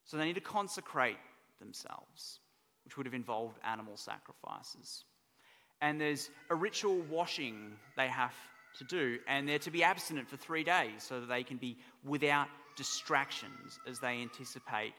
So 0.06 0.18
they 0.18 0.26
need 0.26 0.36
to 0.36 0.42
consecrate 0.42 1.18
themselves, 1.60 2.40
which 2.86 2.98
would 2.98 3.06
have 3.06 3.14
involved 3.14 3.60
animal 3.66 3.98
sacrifices. 3.98 5.06
And 5.82 6.00
there's 6.00 6.30
a 6.50 6.56
ritual 6.56 7.02
washing 7.10 7.74
they 7.98 8.08
have 8.08 8.34
to 8.78 8.84
do, 8.86 9.20
and 9.28 9.48
they're 9.48 9.60
to 9.60 9.72
be 9.72 9.84
abstinent 9.84 10.30
for 10.30 10.38
three 10.38 10.64
days 10.64 11.04
so 11.04 11.20
that 11.20 11.28
they 11.28 11.44
can 11.44 11.58
be 11.58 11.78
without 12.04 12.48
distractions 12.76 13.80
as 13.88 14.00
they 14.00 14.22
anticipate 14.22 14.94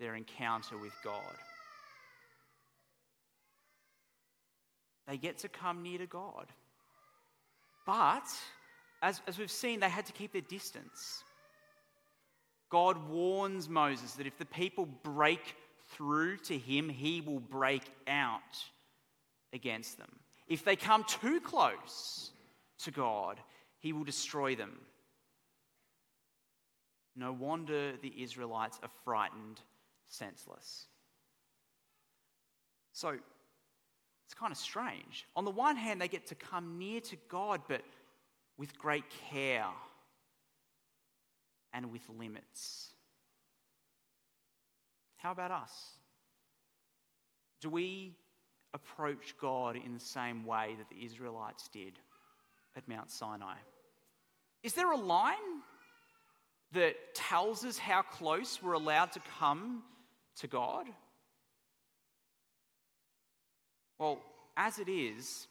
their 0.00 0.14
encounter 0.14 0.78
with 0.78 0.92
God. 1.04 1.34
They 5.06 5.16
get 5.16 5.38
to 5.38 5.48
come 5.48 5.82
near 5.82 5.98
to 5.98 6.06
God. 6.06 6.46
But, 7.86 8.24
as, 9.02 9.20
as 9.26 9.38
we've 9.38 9.50
seen, 9.50 9.80
they 9.80 9.88
had 9.88 10.06
to 10.06 10.12
keep 10.12 10.32
their 10.32 10.42
distance. 10.42 11.24
God 12.70 13.08
warns 13.08 13.68
Moses 13.68 14.14
that 14.14 14.26
if 14.26 14.38
the 14.38 14.46
people 14.46 14.86
break 14.86 15.56
through 15.90 16.38
to 16.38 16.56
him, 16.56 16.88
he 16.88 17.20
will 17.20 17.40
break 17.40 17.82
out 18.06 18.40
against 19.52 19.98
them. 19.98 20.10
If 20.48 20.64
they 20.64 20.76
come 20.76 21.04
too 21.04 21.40
close 21.40 22.30
to 22.80 22.90
God, 22.90 23.38
he 23.80 23.92
will 23.92 24.04
destroy 24.04 24.54
them. 24.54 24.78
No 27.14 27.32
wonder 27.32 27.92
the 28.00 28.12
Israelites 28.22 28.78
are 28.82 28.90
frightened, 29.04 29.60
senseless. 30.08 30.86
So, 32.92 33.18
it's 34.32 34.40
kind 34.40 34.50
of 34.50 34.56
strange. 34.56 35.26
On 35.36 35.44
the 35.44 35.50
one 35.50 35.76
hand, 35.76 36.00
they 36.00 36.08
get 36.08 36.28
to 36.28 36.34
come 36.34 36.78
near 36.78 37.02
to 37.02 37.16
God, 37.28 37.60
but 37.68 37.82
with 38.56 38.78
great 38.78 39.04
care 39.30 39.66
and 41.74 41.92
with 41.92 42.00
limits. 42.08 42.94
How 45.18 45.32
about 45.32 45.50
us? 45.50 45.70
Do 47.60 47.68
we 47.68 48.16
approach 48.72 49.34
God 49.38 49.76
in 49.76 49.92
the 49.92 50.00
same 50.00 50.46
way 50.46 50.76
that 50.78 50.88
the 50.88 51.04
Israelites 51.04 51.68
did 51.68 51.98
at 52.74 52.88
Mount 52.88 53.10
Sinai? 53.10 53.56
Is 54.62 54.72
there 54.72 54.92
a 54.92 54.96
line 54.96 55.36
that 56.72 57.14
tells 57.14 57.66
us 57.66 57.76
how 57.76 58.00
close 58.00 58.62
we're 58.62 58.72
allowed 58.72 59.12
to 59.12 59.20
come 59.38 59.82
to 60.36 60.46
God? 60.46 60.86
Well, 64.02 64.18
as 64.56 64.80
it 64.80 64.88
is, 64.88 65.46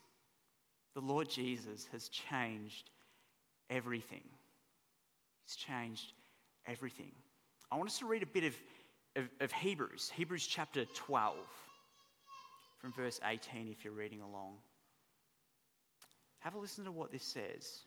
the 0.93 0.99
Lord 0.99 1.29
Jesus 1.29 1.87
has 1.93 2.09
changed 2.09 2.89
everything. 3.69 4.25
He's 5.45 5.55
changed 5.55 6.11
everything. 6.67 7.13
I 7.71 7.77
want 7.77 7.89
us 7.89 7.99
to 7.99 8.07
read 8.07 8.23
a 8.23 8.25
bit 8.25 8.43
of, 8.43 8.53
of, 9.15 9.29
of 9.39 9.53
Hebrews, 9.53 10.11
Hebrews 10.13 10.45
chapter 10.45 10.83
12, 10.83 11.37
from 12.77 12.91
verse 12.91 13.21
18, 13.25 13.69
if 13.69 13.85
you're 13.85 13.93
reading 13.93 14.19
along. 14.19 14.55
Have 16.39 16.55
a 16.55 16.59
listen 16.59 16.83
to 16.83 16.91
what 16.91 17.09
this 17.09 17.23
says. 17.23 17.85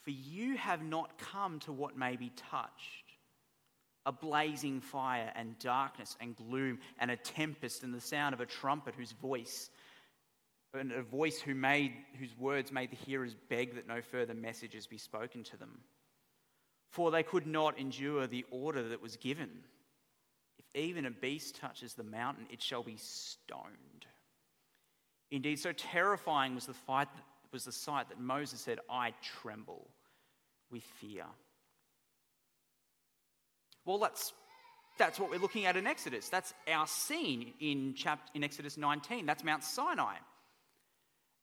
For 0.00 0.10
you 0.10 0.56
have 0.56 0.82
not 0.82 1.18
come 1.18 1.58
to 1.60 1.72
what 1.72 1.98
may 1.98 2.16
be 2.16 2.32
touched 2.50 3.03
a 4.06 4.12
blazing 4.12 4.80
fire 4.80 5.32
and 5.34 5.58
darkness 5.58 6.16
and 6.20 6.36
gloom 6.36 6.78
and 6.98 7.10
a 7.10 7.16
tempest 7.16 7.82
and 7.82 7.94
the 7.94 8.00
sound 8.00 8.34
of 8.34 8.40
a 8.40 8.46
trumpet 8.46 8.94
whose 8.94 9.12
voice 9.12 9.70
and 10.74 10.92
a 10.92 11.02
voice 11.02 11.40
who 11.40 11.54
made, 11.54 11.92
whose 12.18 12.36
words 12.38 12.72
made 12.72 12.90
the 12.90 12.96
hearers 12.96 13.36
beg 13.48 13.76
that 13.76 13.86
no 13.86 14.00
further 14.02 14.34
messages 14.34 14.86
be 14.86 14.98
spoken 14.98 15.44
to 15.44 15.56
them. 15.56 15.78
For 16.90 17.10
they 17.10 17.22
could 17.22 17.46
not 17.46 17.78
endure 17.78 18.26
the 18.26 18.44
order 18.50 18.88
that 18.88 19.02
was 19.02 19.16
given. 19.16 19.50
If 20.58 20.64
even 20.74 21.06
a 21.06 21.10
beast 21.10 21.56
touches 21.56 21.94
the 21.94 22.04
mountain, 22.04 22.46
it 22.50 22.62
shall 22.62 22.82
be 22.82 22.96
stoned. 22.96 24.06
Indeed, 25.30 25.58
so 25.58 25.72
terrifying 25.72 26.54
was 26.54 26.66
the, 26.66 26.74
fight, 26.74 27.08
was 27.52 27.64
the 27.64 27.72
sight 27.72 28.08
that 28.08 28.20
Moses 28.20 28.60
said, 28.60 28.78
I 28.88 29.14
tremble 29.22 29.88
with 30.70 30.84
fear. 31.00 31.24
Well, 33.84 33.98
that's, 33.98 34.32
that's 34.98 35.18
what 35.18 35.30
we're 35.30 35.38
looking 35.38 35.66
at 35.66 35.76
in 35.76 35.86
Exodus. 35.86 36.28
That's 36.28 36.54
our 36.72 36.86
scene 36.86 37.52
in, 37.60 37.94
chapter, 37.96 38.30
in 38.34 38.44
Exodus 38.44 38.76
19. 38.76 39.26
That's 39.26 39.44
Mount 39.44 39.64
Sinai. 39.64 40.16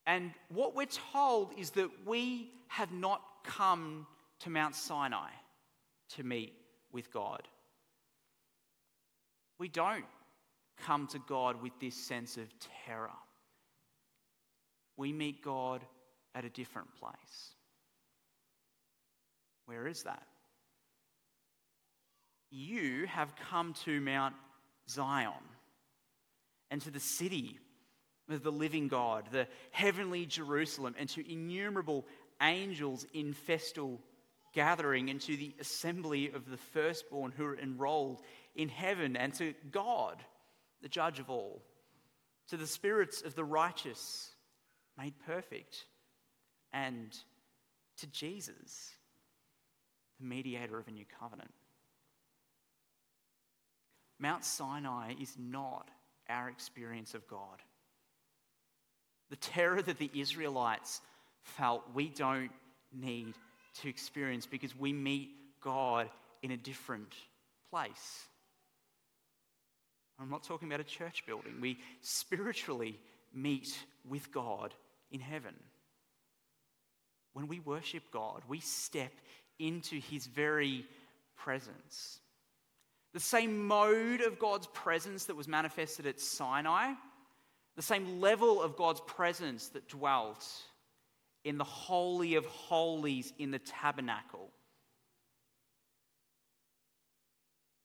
And 0.06 0.32
what 0.48 0.74
we're 0.74 0.86
told 1.12 1.52
is 1.56 1.70
that 1.70 1.90
we 2.04 2.50
have 2.68 2.92
not 2.92 3.22
come 3.44 4.06
to 4.40 4.50
Mount 4.50 4.74
Sinai 4.74 5.30
to 6.10 6.24
meet 6.24 6.54
with 6.92 7.12
God. 7.12 7.46
We 9.58 9.68
don't 9.68 10.04
come 10.84 11.06
to 11.08 11.20
God 11.28 11.62
with 11.62 11.72
this 11.80 11.94
sense 11.94 12.36
of 12.36 12.48
terror. 12.86 13.10
We 14.96 15.12
meet 15.12 15.42
God 15.42 15.82
at 16.34 16.44
a 16.44 16.50
different 16.50 16.88
place. 16.98 17.54
Where 19.66 19.86
is 19.86 20.02
that? 20.02 20.26
You 22.54 23.06
have 23.06 23.34
come 23.34 23.72
to 23.84 23.98
Mount 24.02 24.34
Zion 24.86 25.32
and 26.70 26.82
to 26.82 26.90
the 26.90 27.00
city 27.00 27.58
of 28.28 28.42
the 28.42 28.52
living 28.52 28.88
God, 28.88 29.24
the 29.32 29.48
heavenly 29.70 30.26
Jerusalem, 30.26 30.94
and 30.98 31.08
to 31.10 31.32
innumerable 31.32 32.06
angels 32.42 33.06
in 33.14 33.32
festal 33.32 34.00
gathering, 34.52 35.08
and 35.08 35.18
to 35.22 35.34
the 35.34 35.54
assembly 35.60 36.30
of 36.30 36.50
the 36.50 36.58
firstborn 36.58 37.32
who 37.34 37.44
are 37.46 37.58
enrolled 37.58 38.20
in 38.54 38.68
heaven, 38.68 39.16
and 39.16 39.32
to 39.34 39.54
God, 39.70 40.22
the 40.82 40.90
judge 40.90 41.18
of 41.20 41.30
all, 41.30 41.62
to 42.48 42.58
the 42.58 42.66
spirits 42.66 43.22
of 43.22 43.34
the 43.34 43.44
righteous 43.44 44.28
made 44.98 45.14
perfect, 45.24 45.86
and 46.70 47.16
to 47.96 48.06
Jesus, 48.08 48.90
the 50.20 50.26
mediator 50.26 50.78
of 50.78 50.86
a 50.86 50.90
new 50.90 51.06
covenant. 51.18 51.50
Mount 54.18 54.44
Sinai 54.44 55.14
is 55.20 55.34
not 55.38 55.88
our 56.28 56.48
experience 56.48 57.14
of 57.14 57.26
God. 57.26 57.62
The 59.30 59.36
terror 59.36 59.82
that 59.82 59.98
the 59.98 60.10
Israelites 60.14 61.00
felt, 61.42 61.82
we 61.94 62.08
don't 62.08 62.50
need 62.92 63.34
to 63.80 63.88
experience 63.88 64.46
because 64.46 64.78
we 64.78 64.92
meet 64.92 65.30
God 65.62 66.08
in 66.42 66.50
a 66.50 66.56
different 66.56 67.12
place. 67.70 68.26
I'm 70.20 70.30
not 70.30 70.44
talking 70.44 70.68
about 70.68 70.80
a 70.80 70.84
church 70.84 71.24
building. 71.26 71.54
We 71.60 71.78
spiritually 72.00 72.98
meet 73.34 73.76
with 74.08 74.30
God 74.30 74.74
in 75.10 75.20
heaven. 75.20 75.54
When 77.32 77.48
we 77.48 77.60
worship 77.60 78.04
God, 78.12 78.42
we 78.46 78.60
step 78.60 79.12
into 79.58 79.98
his 79.98 80.26
very 80.26 80.84
presence. 81.36 82.20
The 83.12 83.20
same 83.20 83.66
mode 83.66 84.20
of 84.22 84.38
God's 84.38 84.66
presence 84.68 85.26
that 85.26 85.36
was 85.36 85.48
manifested 85.48 86.06
at 86.06 86.20
Sinai, 86.20 86.92
the 87.76 87.82
same 87.82 88.20
level 88.20 88.62
of 88.62 88.76
God's 88.76 89.00
presence 89.02 89.68
that 89.68 89.88
dwelt 89.88 90.46
in 91.44 91.58
the 91.58 91.64
Holy 91.64 92.36
of 92.36 92.46
Holies 92.46 93.32
in 93.38 93.50
the 93.50 93.58
tabernacle. 93.58 94.50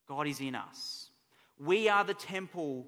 God 0.07 0.27
is 0.27 0.39
in 0.39 0.55
us. 0.55 1.09
We 1.59 1.89
are 1.89 2.03
the 2.03 2.13
temple 2.13 2.87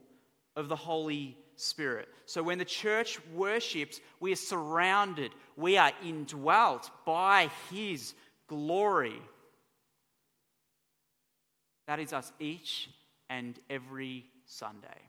of 0.56 0.70
the 0.70 0.76
Holy 0.76 1.38
Spirit. 1.56 2.08
So 2.26 2.42
when 2.42 2.58
the 2.58 2.66
church 2.66 3.20
worships, 3.34 4.00
we 4.20 4.32
are 4.32 4.38
surrounded, 4.38 5.32
we 5.58 5.78
are 5.78 5.92
indwelt 6.04 6.90
by 7.06 7.50
His 7.72 8.14
glory. 8.48 9.22
That 11.90 12.00
is 12.00 12.14
us 12.14 12.32
each 12.40 12.88
and 13.32 13.58
every 13.68 14.28
Sunday. 14.46 15.02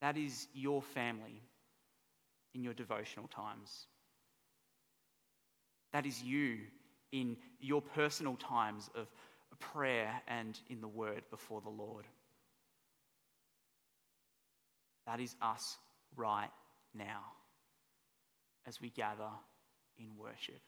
That 0.00 0.16
is 0.16 0.48
your 0.54 0.80
family 0.80 1.42
in 2.54 2.64
your 2.64 2.72
devotional 2.72 3.28
times. 3.28 3.88
That 5.92 6.06
is 6.06 6.22
you 6.22 6.60
in 7.12 7.36
your 7.60 7.82
personal 7.82 8.36
times 8.36 8.88
of 8.94 9.06
prayer 9.58 10.10
and 10.26 10.58
in 10.70 10.80
the 10.80 10.88
word 10.88 11.20
before 11.30 11.60
the 11.60 11.68
Lord. 11.68 12.06
That 15.06 15.20
is 15.20 15.36
us 15.42 15.76
right 16.16 16.48
now 16.94 17.20
as 18.66 18.80
we 18.80 18.88
gather 18.88 19.28
in 19.98 20.06
worship. 20.18 20.62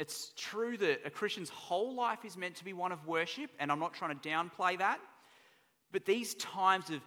It's 0.00 0.32
true 0.34 0.78
that 0.78 1.02
a 1.04 1.10
Christian's 1.10 1.50
whole 1.50 1.94
life 1.94 2.24
is 2.24 2.34
meant 2.34 2.54
to 2.56 2.64
be 2.64 2.72
one 2.72 2.90
of 2.90 3.06
worship, 3.06 3.50
and 3.60 3.70
I'm 3.70 3.78
not 3.78 3.92
trying 3.92 4.18
to 4.18 4.28
downplay 4.28 4.78
that. 4.78 4.98
But 5.92 6.06
these 6.06 6.34
times 6.36 6.88
of, 6.88 7.02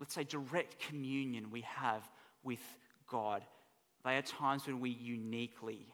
let's 0.00 0.12
say, 0.12 0.24
direct 0.24 0.80
communion 0.80 1.52
we 1.52 1.60
have 1.60 2.02
with 2.42 2.58
God, 3.06 3.44
they 4.04 4.16
are 4.16 4.22
times 4.22 4.66
when 4.66 4.80
we 4.80 4.90
uniquely 4.90 5.86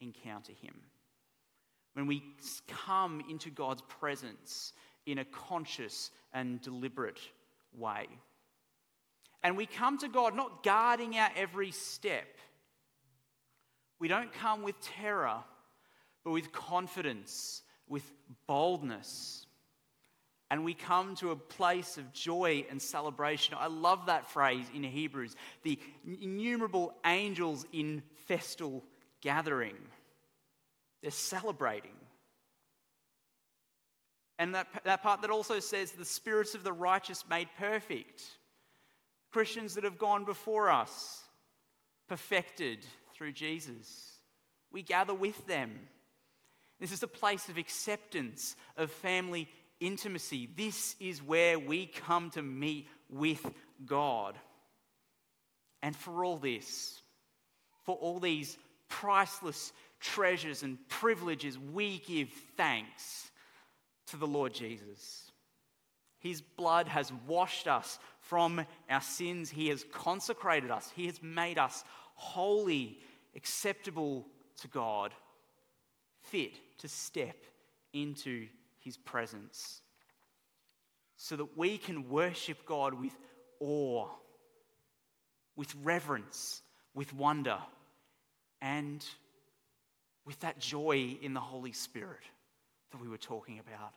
encounter 0.00 0.52
Him. 0.62 0.74
When 1.92 2.06
we 2.06 2.22
come 2.86 3.22
into 3.28 3.50
God's 3.50 3.82
presence 3.82 4.72
in 5.04 5.18
a 5.18 5.26
conscious 5.26 6.10
and 6.32 6.62
deliberate 6.62 7.20
way. 7.76 8.06
And 9.42 9.58
we 9.58 9.66
come 9.66 9.98
to 9.98 10.08
God 10.08 10.34
not 10.34 10.62
guarding 10.62 11.18
our 11.18 11.30
every 11.36 11.70
step. 11.70 12.38
We 14.00 14.08
don't 14.08 14.32
come 14.32 14.62
with 14.62 14.80
terror, 14.80 15.38
but 16.24 16.32
with 16.32 16.50
confidence, 16.50 17.62
with 17.86 18.10
boldness. 18.46 19.46
And 20.50 20.64
we 20.64 20.74
come 20.74 21.14
to 21.16 21.30
a 21.30 21.36
place 21.36 21.96
of 21.96 22.12
joy 22.12 22.64
and 22.70 22.82
celebration. 22.82 23.54
I 23.56 23.68
love 23.68 24.06
that 24.06 24.28
phrase 24.28 24.64
in 24.74 24.82
Hebrews 24.82 25.36
the 25.62 25.78
innumerable 26.04 26.94
angels 27.04 27.66
in 27.72 28.02
festal 28.26 28.82
gathering. 29.20 29.76
They're 31.02 31.12
celebrating. 31.12 31.92
And 34.38 34.54
that, 34.54 34.68
that 34.84 35.02
part 35.02 35.20
that 35.20 35.30
also 35.30 35.60
says, 35.60 35.92
the 35.92 36.04
spirits 36.04 36.54
of 36.54 36.64
the 36.64 36.72
righteous 36.72 37.24
made 37.28 37.48
perfect. 37.58 38.22
Christians 39.30 39.74
that 39.74 39.84
have 39.84 39.98
gone 39.98 40.24
before 40.24 40.70
us, 40.70 41.22
perfected 42.08 42.78
through 43.20 43.32
Jesus. 43.32 44.14
We 44.72 44.80
gather 44.80 45.12
with 45.12 45.46
them. 45.46 45.78
This 46.80 46.90
is 46.90 47.02
a 47.02 47.06
place 47.06 47.50
of 47.50 47.58
acceptance, 47.58 48.56
of 48.78 48.90
family 48.90 49.46
intimacy. 49.78 50.48
This 50.56 50.96
is 50.98 51.22
where 51.22 51.58
we 51.58 51.84
come 51.84 52.30
to 52.30 52.40
meet 52.40 52.88
with 53.10 53.44
God. 53.84 54.38
And 55.82 55.94
for 55.94 56.24
all 56.24 56.38
this, 56.38 56.98
for 57.84 57.94
all 57.96 58.20
these 58.20 58.56
priceless 58.88 59.74
treasures 60.00 60.62
and 60.62 60.78
privileges, 60.88 61.58
we 61.58 61.98
give 61.98 62.30
thanks 62.56 63.30
to 64.06 64.16
the 64.16 64.26
Lord 64.26 64.54
Jesus. 64.54 65.30
His 66.20 66.40
blood 66.40 66.88
has 66.88 67.12
washed 67.26 67.68
us 67.68 67.98
from 68.22 68.64
our 68.88 69.02
sins. 69.02 69.50
He 69.50 69.68
has 69.68 69.84
consecrated 69.92 70.70
us. 70.70 70.90
He 70.96 71.04
has 71.04 71.22
made 71.22 71.58
us 71.58 71.84
holy, 72.20 72.98
acceptable 73.34 74.26
to 74.60 74.68
God, 74.68 75.12
fit 76.22 76.52
to 76.78 76.88
step 76.88 77.36
into 77.92 78.46
His 78.78 78.96
presence, 78.96 79.82
so 81.16 81.36
that 81.36 81.56
we 81.56 81.78
can 81.78 82.08
worship 82.08 82.64
God 82.66 82.94
with 82.94 83.16
awe, 83.60 84.08
with 85.56 85.74
reverence, 85.82 86.62
with 86.94 87.12
wonder, 87.14 87.58
and 88.62 89.04
with 90.24 90.40
that 90.40 90.58
joy 90.58 91.16
in 91.22 91.34
the 91.34 91.40
Holy 91.40 91.72
Spirit 91.72 92.24
that 92.92 93.00
we 93.00 93.08
were 93.08 93.18
talking 93.18 93.58
about. 93.58 93.92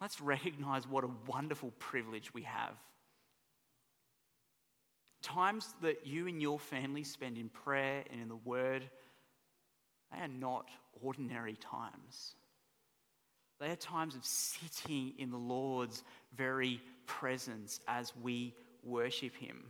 Let's 0.00 0.20
recognize 0.20 0.86
what 0.88 1.04
a 1.04 1.10
wonderful 1.26 1.72
privilege 1.78 2.34
we 2.34 2.42
have. 2.42 2.74
Times 5.22 5.74
that 5.82 6.06
you 6.06 6.26
and 6.26 6.42
your 6.42 6.58
family 6.58 7.04
spend 7.04 7.38
in 7.38 7.48
prayer 7.48 8.04
and 8.10 8.20
in 8.20 8.28
the 8.28 8.36
Word, 8.36 8.82
they 10.10 10.18
are 10.18 10.28
not 10.28 10.68
ordinary 11.00 11.56
times. 11.56 12.34
They 13.60 13.70
are 13.70 13.76
times 13.76 14.16
of 14.16 14.24
sitting 14.24 15.14
in 15.18 15.30
the 15.30 15.36
Lord's 15.36 16.02
very 16.36 16.80
presence 17.06 17.80
as 17.86 18.12
we 18.20 18.54
worship 18.82 19.36
Him. 19.36 19.62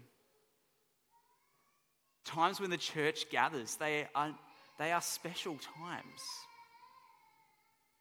Times 2.25 2.61
when 2.61 2.71
the 2.71 2.79
church 2.79 3.29
gathers, 3.31 3.77
they 3.77 4.09
are, 4.15 4.35
they 4.79 4.93
are 4.93 5.03
special 5.03 5.59
times. 5.79 6.23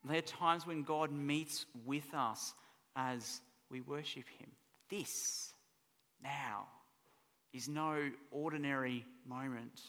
They 0.06 0.18
are 0.18 0.22
times 0.22 0.66
when 0.66 0.84
God 0.84 1.12
meets 1.12 1.66
with 1.86 2.14
us 2.14 2.54
as 2.96 3.42
we 3.70 3.82
worship 3.82 4.26
Him. 4.40 4.50
This, 4.90 5.54
now, 6.24 6.68
is 7.54 7.68
no 7.68 8.10
ordinary 8.32 9.06
moment. 9.28 9.82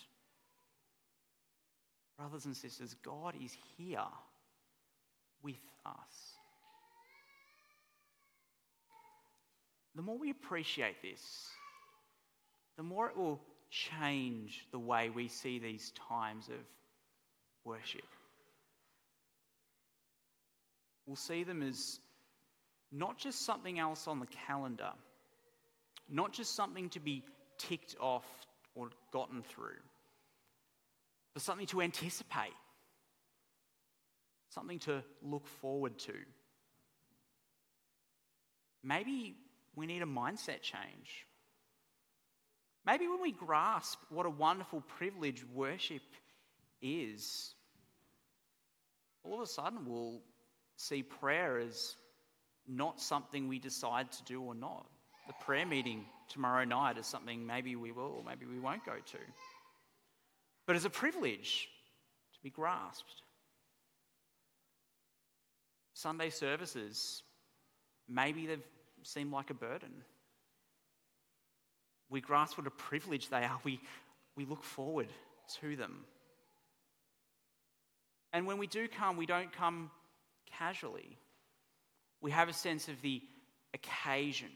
Brothers 2.18 2.44
and 2.44 2.56
sisters, 2.56 2.94
God 3.04 3.34
is 3.42 3.56
here 3.76 3.98
with 5.42 5.54
us. 5.86 6.36
The 9.94 10.02
more 10.02 10.18
we 10.18 10.30
appreciate 10.30 11.02
this, 11.02 11.48
the 12.76 12.82
more 12.82 13.08
it 13.08 13.16
will 13.16 13.40
change 13.70 14.66
the 14.70 14.78
way 14.78 15.10
we 15.10 15.28
see 15.28 15.58
these 15.58 15.92
times 16.08 16.48
of 16.48 16.64
worship. 17.64 18.04
We'll 21.06 21.16
see 21.16 21.44
them 21.44 21.62
as 21.62 21.98
not 22.90 23.18
just 23.18 23.44
something 23.44 23.78
else 23.78 24.06
on 24.06 24.20
the 24.20 24.26
calendar, 24.26 24.92
not 26.08 26.32
just 26.32 26.54
something 26.54 26.88
to 26.90 27.00
be 27.00 27.22
ticked 27.68 27.96
off 28.00 28.26
or 28.74 28.88
gotten 29.12 29.42
through, 29.42 29.80
but 31.34 31.42
something 31.42 31.66
to 31.66 31.82
anticipate, 31.82 32.54
something 34.50 34.78
to 34.80 35.02
look 35.22 35.46
forward 35.46 35.98
to. 35.98 36.14
Maybe 38.82 39.36
we 39.76 39.86
need 39.86 40.02
a 40.02 40.06
mindset 40.06 40.60
change. 40.62 41.26
Maybe 42.84 43.06
when 43.06 43.22
we 43.22 43.30
grasp 43.30 43.98
what 44.10 44.26
a 44.26 44.30
wonderful 44.30 44.80
privilege 44.80 45.44
worship 45.54 46.02
is, 46.80 47.54
all 49.22 49.34
of 49.34 49.40
a 49.40 49.46
sudden 49.46 49.86
we'll 49.86 50.20
see 50.76 51.02
prayer 51.02 51.58
as 51.58 51.94
not 52.66 53.00
something 53.00 53.46
we 53.48 53.58
decide 53.58 54.10
to 54.12 54.24
do 54.24 54.42
or 54.42 54.54
not. 54.54 54.86
The 55.38 55.44
prayer 55.44 55.66
meeting 55.66 56.04
tomorrow 56.28 56.64
night 56.64 56.98
is 56.98 57.06
something 57.06 57.46
maybe 57.46 57.76
we 57.76 57.92
will 57.92 58.14
or 58.18 58.24
maybe 58.24 58.46
we 58.46 58.58
won't 58.58 58.84
go 58.84 58.94
to. 58.94 59.18
But 60.66 60.76
as 60.76 60.84
a 60.84 60.90
privilege 60.90 61.68
to 62.34 62.40
be 62.42 62.50
grasped. 62.50 63.22
Sunday 65.94 66.30
services, 66.30 67.22
maybe 68.08 68.46
they've 68.46 68.62
seemed 69.02 69.32
like 69.32 69.50
a 69.50 69.54
burden 69.54 69.92
we 72.12 72.20
grasp 72.20 72.58
what 72.58 72.66
a 72.66 72.70
privilege 72.70 73.30
they 73.30 73.42
are. 73.42 73.58
We, 73.64 73.80
we 74.36 74.44
look 74.44 74.62
forward 74.62 75.08
to 75.60 75.74
them. 75.76 76.04
And 78.34 78.46
when 78.46 78.58
we 78.58 78.66
do 78.66 78.86
come, 78.86 79.16
we 79.16 79.26
don't 79.26 79.50
come 79.50 79.90
casually. 80.58 81.18
We 82.20 82.30
have 82.30 82.48
a 82.48 82.52
sense 82.52 82.88
of 82.88 83.00
the 83.02 83.22
occasion. 83.74 84.50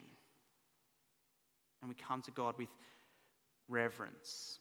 And 1.87 1.95
we 1.97 2.05
come 2.05 2.20
to 2.22 2.32
God 2.32 2.57
with 2.59 2.68
reverence. 3.68 4.59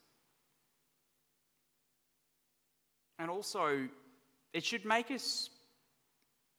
And 3.17 3.31
also, 3.31 3.87
it 4.53 4.63
should 4.63 4.85
make 4.85 5.09
us 5.09 5.49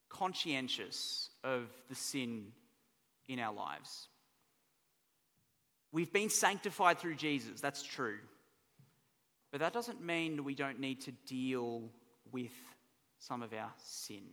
conscientious 0.09 1.31
of 1.45 1.69
the 1.89 1.95
sin 1.95 2.47
in 3.29 3.39
our 3.39 3.55
lives. 3.55 4.09
We've 5.93 6.13
been 6.13 6.31
sanctified 6.31 6.99
through 6.99 7.15
Jesus, 7.15 7.61
that's 7.61 7.85
true. 7.85 8.19
But 9.53 9.61
that 9.61 9.73
doesn't 9.73 10.05
mean 10.05 10.43
we 10.43 10.57
don't 10.57 10.81
need 10.81 11.03
to 11.03 11.13
deal 11.29 11.91
with 12.33 12.51
some 13.21 13.41
of 13.41 13.53
our 13.53 13.71
sin. 13.85 14.25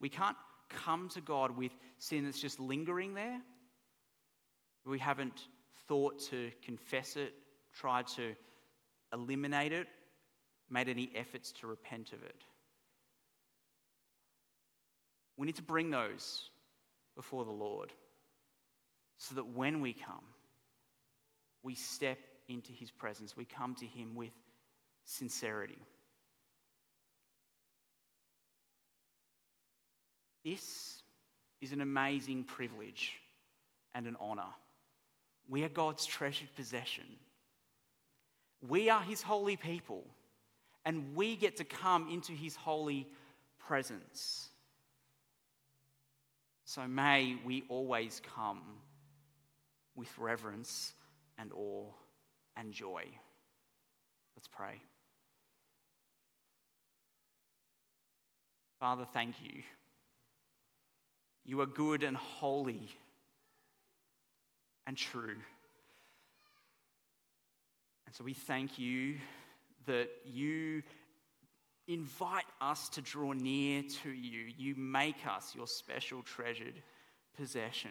We 0.00 0.08
can't 0.08 0.36
come 0.68 1.08
to 1.10 1.20
God 1.20 1.56
with 1.56 1.70
sin 1.98 2.24
that's 2.24 2.40
just 2.40 2.58
lingering 2.58 3.14
there. 3.14 3.40
We 4.88 4.98
haven't 4.98 5.46
thought 5.86 6.18
to 6.30 6.50
confess 6.64 7.16
it, 7.16 7.34
tried 7.74 8.06
to 8.08 8.34
eliminate 9.12 9.72
it, 9.72 9.86
made 10.70 10.88
any 10.88 11.10
efforts 11.14 11.52
to 11.60 11.66
repent 11.66 12.12
of 12.14 12.22
it. 12.22 12.44
We 15.36 15.46
need 15.46 15.56
to 15.56 15.62
bring 15.62 15.90
those 15.90 16.48
before 17.16 17.44
the 17.44 17.50
Lord 17.50 17.92
so 19.18 19.34
that 19.34 19.46
when 19.54 19.80
we 19.80 19.92
come, 19.92 20.24
we 21.62 21.74
step 21.74 22.18
into 22.48 22.72
his 22.72 22.90
presence. 22.90 23.36
We 23.36 23.44
come 23.44 23.74
to 23.76 23.86
him 23.86 24.14
with 24.14 24.32
sincerity. 25.04 25.78
This 30.44 31.02
is 31.60 31.72
an 31.72 31.82
amazing 31.82 32.44
privilege 32.44 33.20
and 33.94 34.06
an 34.06 34.16
honor. 34.18 34.54
We 35.48 35.64
are 35.64 35.68
God's 35.68 36.04
treasured 36.04 36.54
possession. 36.54 37.04
We 38.66 38.90
are 38.90 39.02
his 39.02 39.22
holy 39.22 39.56
people, 39.56 40.04
and 40.84 41.14
we 41.14 41.36
get 41.36 41.56
to 41.56 41.64
come 41.64 42.10
into 42.10 42.32
his 42.32 42.56
holy 42.56 43.06
presence. 43.58 44.48
So 46.64 46.86
may 46.86 47.36
we 47.46 47.64
always 47.68 48.20
come 48.34 48.60
with 49.96 50.08
reverence 50.18 50.92
and 51.38 51.50
awe 51.52 51.86
and 52.56 52.72
joy. 52.72 53.04
Let's 54.36 54.48
pray. 54.48 54.80
Father, 58.78 59.06
thank 59.12 59.36
you. 59.42 59.62
You 61.44 61.60
are 61.62 61.66
good 61.66 62.02
and 62.02 62.16
holy 62.16 62.90
and 64.88 64.96
true. 64.96 65.36
And 68.06 68.14
so 68.14 68.24
we 68.24 68.32
thank 68.32 68.78
you 68.78 69.16
that 69.86 70.08
you 70.24 70.82
invite 71.86 72.46
us 72.60 72.88
to 72.90 73.02
draw 73.02 73.32
near 73.32 73.82
to 74.02 74.10
you. 74.10 74.50
You 74.56 74.74
make 74.76 75.26
us 75.26 75.52
your 75.54 75.66
special 75.66 76.22
treasured 76.22 76.82
possession. 77.36 77.90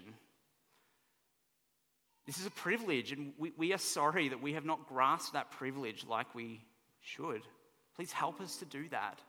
This 2.25 2.39
is 2.39 2.47
a 2.47 2.51
privilege, 2.51 3.11
and 3.11 3.31
we, 3.37 3.53
we 3.55 3.73
are 3.73 3.77
sorry 3.77 4.29
that 4.29 4.41
we 4.41 4.53
have 4.53 4.65
not 4.65 4.89
grasped 4.89 5.33
that 5.33 5.51
privilege 5.51 6.03
like 6.09 6.33
we 6.33 6.65
should. 6.99 7.43
Please 7.95 8.11
help 8.11 8.41
us 8.41 8.57
to 8.57 8.65
do 8.65 8.89
that. 8.89 9.19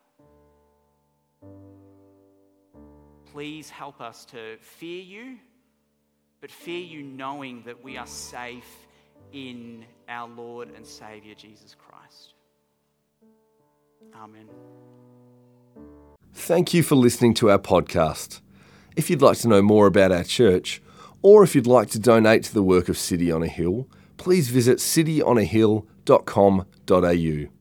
Please 3.31 3.69
help 3.69 4.01
us 4.01 4.25
to 4.27 4.57
fear 4.63 5.03
you, 5.03 5.37
but 6.41 6.51
fear 6.51 6.81
you 6.81 7.03
knowing 7.03 7.63
that 7.67 7.83
we 7.83 7.97
are 7.97 8.07
safe 8.07 8.87
in 9.33 9.85
our 10.09 10.29
Lord 10.29 10.71
and 10.75 10.87
Savior 10.87 11.35
Jesus 11.35 11.75
Christ. 11.75 12.35
Amen. 14.15 14.49
Thank 16.33 16.73
you 16.73 16.83
for 16.83 16.95
listening 16.95 17.35
to 17.35 17.51
our 17.51 17.59
podcast. 17.59 18.41
If 18.97 19.11
you'd 19.11 19.23
like 19.23 19.39
to 19.39 19.49
know 19.49 19.63
more 19.63 19.87
about 19.87 20.13
our 20.13 20.25
church, 20.25 20.81
or 21.23 21.43
if 21.43 21.55
you'd 21.55 21.67
like 21.67 21.91
to 21.91 21.99
donate 21.99 22.45
to 22.45 22.55
the 22.55 22.63
work 22.63 22.89
of 22.89 22.97
City 22.97 23.33
on 23.33 23.43
a 23.43 23.49
Hill, 23.49 23.89
please 24.17 24.49
visit 24.49 24.79
cityonahill.com.au. 24.79 27.58